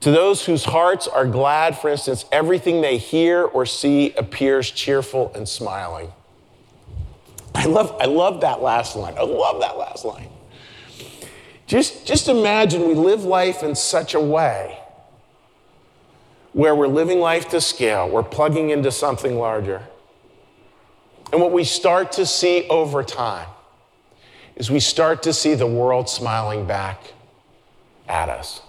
[0.00, 5.32] To those whose hearts are glad, for instance, everything they hear or see appears cheerful
[5.34, 6.12] and smiling.
[7.54, 9.14] I love, I love that last line.
[9.16, 10.28] I love that last line.
[11.66, 14.78] Just, just imagine we live life in such a way
[16.52, 19.82] where we're living life to scale, we're plugging into something larger.
[21.32, 23.48] And what we start to see over time
[24.54, 27.14] is we start to see the world smiling back
[28.06, 28.60] at us,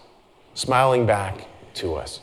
[0.54, 2.22] smiling back to us.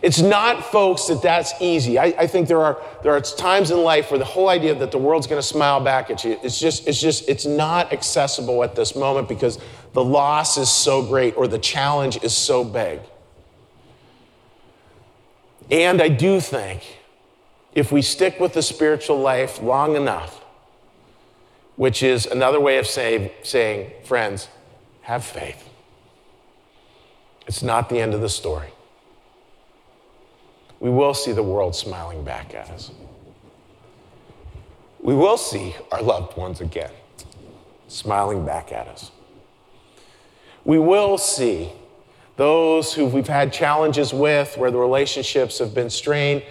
[0.00, 1.98] It's not, folks, that that's easy.
[1.98, 4.92] I, I, think there are, there are times in life where the whole idea that
[4.92, 8.62] the world's going to smile back at you, it's just, it's just, it's not accessible
[8.62, 9.58] at this moment because
[9.92, 13.00] the loss is so great or the challenge is so big.
[15.70, 17.00] And I do think
[17.74, 20.44] if we stick with the spiritual life long enough,
[21.76, 24.48] which is another way of say, saying, friends,
[25.02, 25.68] have faith.
[27.46, 28.72] It's not the end of the story
[30.82, 32.90] we will see the world smiling back at us.
[35.00, 36.90] We will see our loved ones again
[37.86, 39.12] smiling back at us.
[40.64, 41.70] We will see
[42.34, 46.42] those who we've had challenges with, where the relationships have been strained.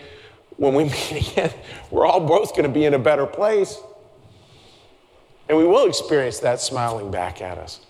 [0.55, 1.53] When we meet again,
[1.89, 3.77] we're all both going to be in a better place.
[5.49, 7.81] And we will experience that smiling back at us.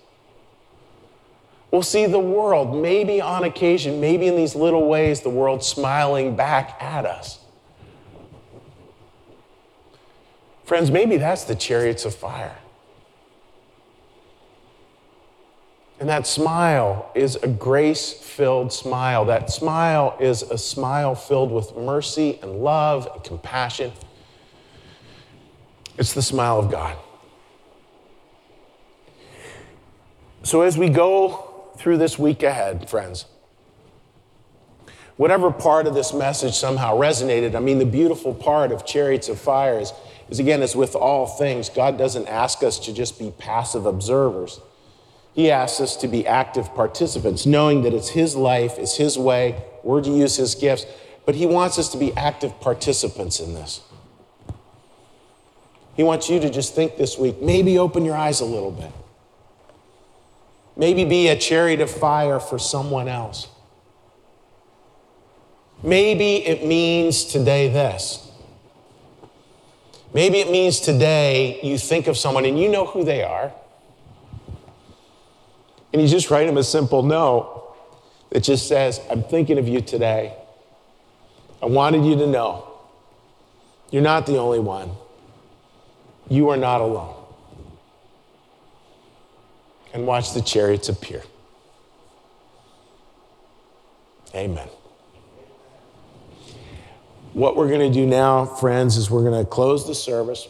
[1.71, 6.35] We'll see the world, maybe on occasion, maybe in these little ways, the world smiling
[6.35, 7.39] back at us.
[10.65, 12.57] Friends, maybe that's the chariots of fire.
[16.01, 19.23] And that smile is a grace filled smile.
[19.25, 23.91] That smile is a smile filled with mercy and love and compassion.
[25.97, 26.97] It's the smile of God.
[30.43, 31.50] So as we go
[31.81, 33.25] through this week ahead, friends.
[35.17, 39.39] Whatever part of this message somehow resonated, I mean, the beautiful part of Chariots of
[39.39, 39.91] Fire is,
[40.29, 44.59] is again, as with all things, God doesn't ask us to just be passive observers.
[45.33, 49.61] He asks us to be active participants, knowing that it's His life, it's His way,
[49.83, 50.85] we're to use His gifts.
[51.25, 53.81] but He wants us to be active participants in this.
[55.95, 58.91] He wants you to just think this week, maybe open your eyes a little bit.
[60.75, 63.47] Maybe be a chariot of fire for someone else.
[65.83, 68.29] Maybe it means today this.
[70.13, 73.51] Maybe it means today you think of someone and you know who they are.
[75.93, 77.75] And you just write them a simple note
[78.29, 80.35] that just says, I'm thinking of you today.
[81.61, 82.67] I wanted you to know
[83.91, 84.91] you're not the only one.
[86.29, 87.20] You are not alone.
[89.93, 91.23] And watch the chariots appear.
[94.33, 94.69] Amen.
[97.33, 100.47] What we're going to do now, friends, is we're going to close the service.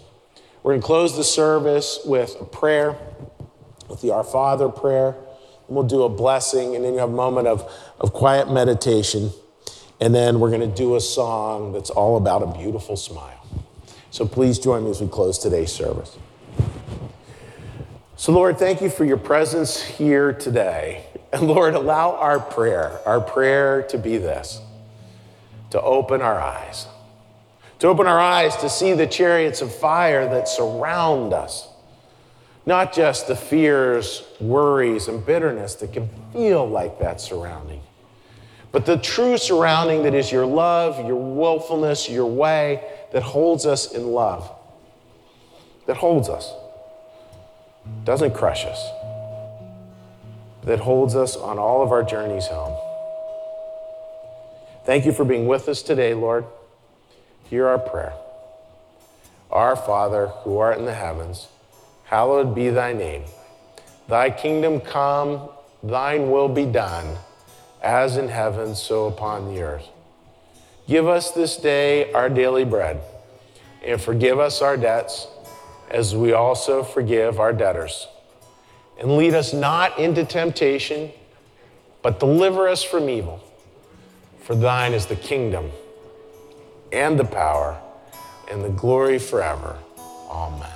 [0.63, 2.97] We're going to close the service with a prayer,
[3.87, 5.15] with the Our Father prayer.
[5.67, 9.31] And we'll do a blessing, and then you have a moment of, of quiet meditation.
[9.99, 13.45] And then we're going to do a song that's all about a beautiful smile.
[14.09, 16.17] So please join me as we close today's service.
[18.21, 21.05] So, Lord, thank you for your presence here today.
[21.33, 24.61] And Lord, allow our prayer, our prayer to be this
[25.71, 26.85] to open our eyes,
[27.79, 31.67] to open our eyes to see the chariots of fire that surround us,
[32.67, 37.81] not just the fears, worries, and bitterness that can feel like that surrounding,
[38.71, 43.91] but the true surrounding that is your love, your willfulness, your way that holds us
[43.91, 44.47] in love,
[45.87, 46.53] that holds us,
[48.03, 48.89] doesn't crush us,
[50.63, 52.77] that holds us on all of our journeys home.
[54.85, 56.45] Thank you for being with us today, Lord.
[57.49, 58.13] Hear our prayer.
[59.51, 61.47] Our Father, who art in the heavens,
[62.05, 63.23] hallowed be thy name.
[64.07, 65.49] Thy kingdom come,
[65.83, 67.17] thine will be done,
[67.81, 69.87] as in heaven, so upon the earth.
[70.87, 73.01] Give us this day our daily bread,
[73.83, 75.27] and forgive us our debts,
[75.91, 78.07] as we also forgive our debtors.
[78.99, 81.11] And lead us not into temptation,
[82.01, 83.43] but deliver us from evil.
[84.39, 85.71] For thine is the kingdom
[86.91, 87.79] and the power
[88.49, 89.77] and the glory forever.
[90.29, 90.69] Amen.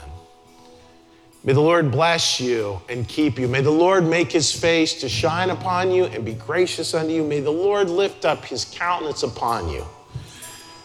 [1.44, 3.48] May the Lord bless you and keep you.
[3.48, 7.24] May the Lord make his face to shine upon you and be gracious unto you.
[7.24, 9.86] May the Lord lift up his countenance upon you,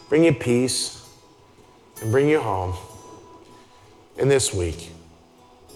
[0.09, 1.09] bring you peace,
[2.03, 2.75] and bring you home.
[4.21, 4.91] And this week,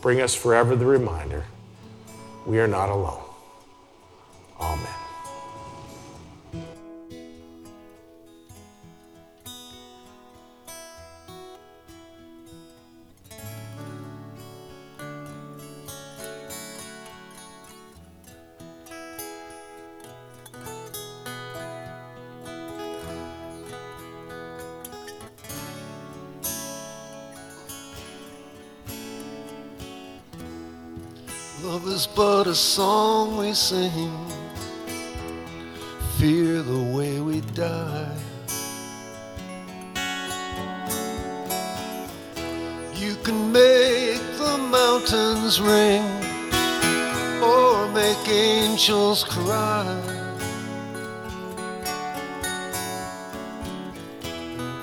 [0.03, 1.45] bring us forever the reminder
[2.45, 3.24] we are not alone.
[4.61, 5.03] Amen.
[32.16, 34.12] But a song we sing.
[36.18, 38.16] Fear the way we die.
[42.94, 46.04] You can make the mountains ring
[47.42, 49.84] or make angels cry.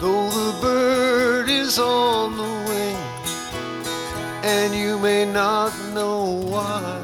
[0.01, 2.97] Though the bird is on the wing
[4.43, 7.01] and you may not know why.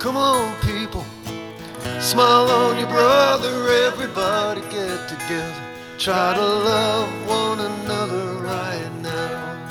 [0.00, 1.04] Come on, people,
[2.00, 5.62] smile on your brother, everybody get together.
[5.98, 9.68] Try to love one another right now.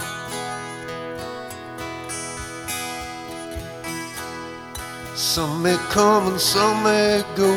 [5.15, 7.51] Some may come and some may go.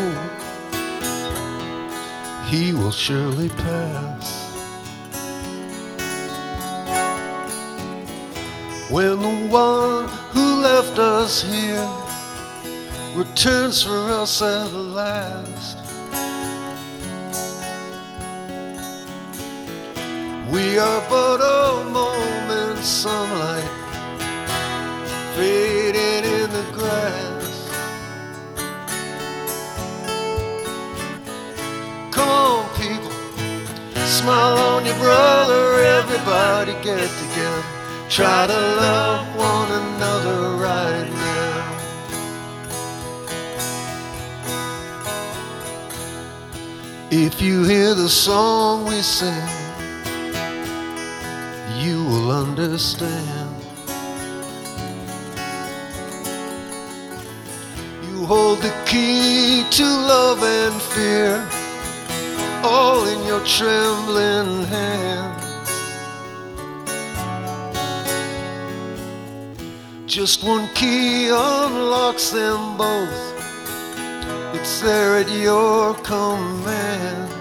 [2.47, 4.49] He will surely pass.
[8.91, 11.87] When the one who left us here
[13.15, 15.77] returns for us at last,
[20.51, 23.69] we are but a moment's sunlight
[25.35, 27.69] fading in the grass.
[32.11, 33.11] Come on, people,
[34.07, 37.63] smile on your brother, everybody get together.
[38.09, 41.22] Try to love one another right
[47.15, 49.47] If you hear the song we sing,
[51.77, 53.55] you will understand.
[58.09, 61.47] You hold the key to love and fear,
[62.65, 65.43] all in your trembling hand.
[70.07, 73.52] Just one key unlocks them both.
[74.63, 77.33] It's there at your command.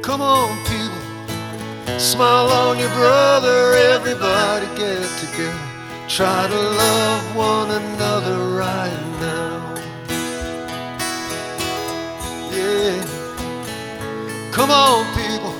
[0.00, 3.74] Come on, people, smile on your brother.
[3.96, 5.58] Everybody get together.
[6.06, 9.74] Try to love one another right now.
[12.54, 13.02] Yeah.
[14.52, 15.52] Come on, people.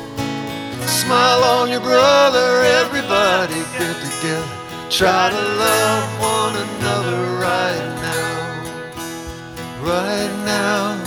[0.86, 2.62] Smile on your brother.
[2.62, 4.51] Everybody get together.
[4.92, 8.92] Try to love one another right now.
[9.80, 10.98] Right now.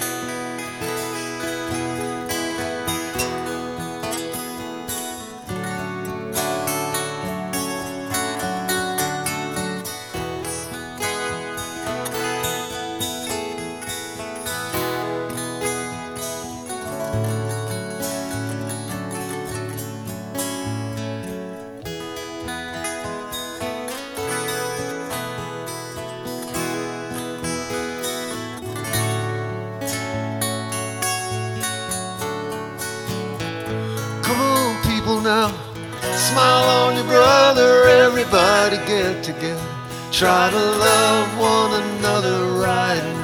[38.36, 39.62] Everybody get together.
[40.12, 43.23] Try to love one another right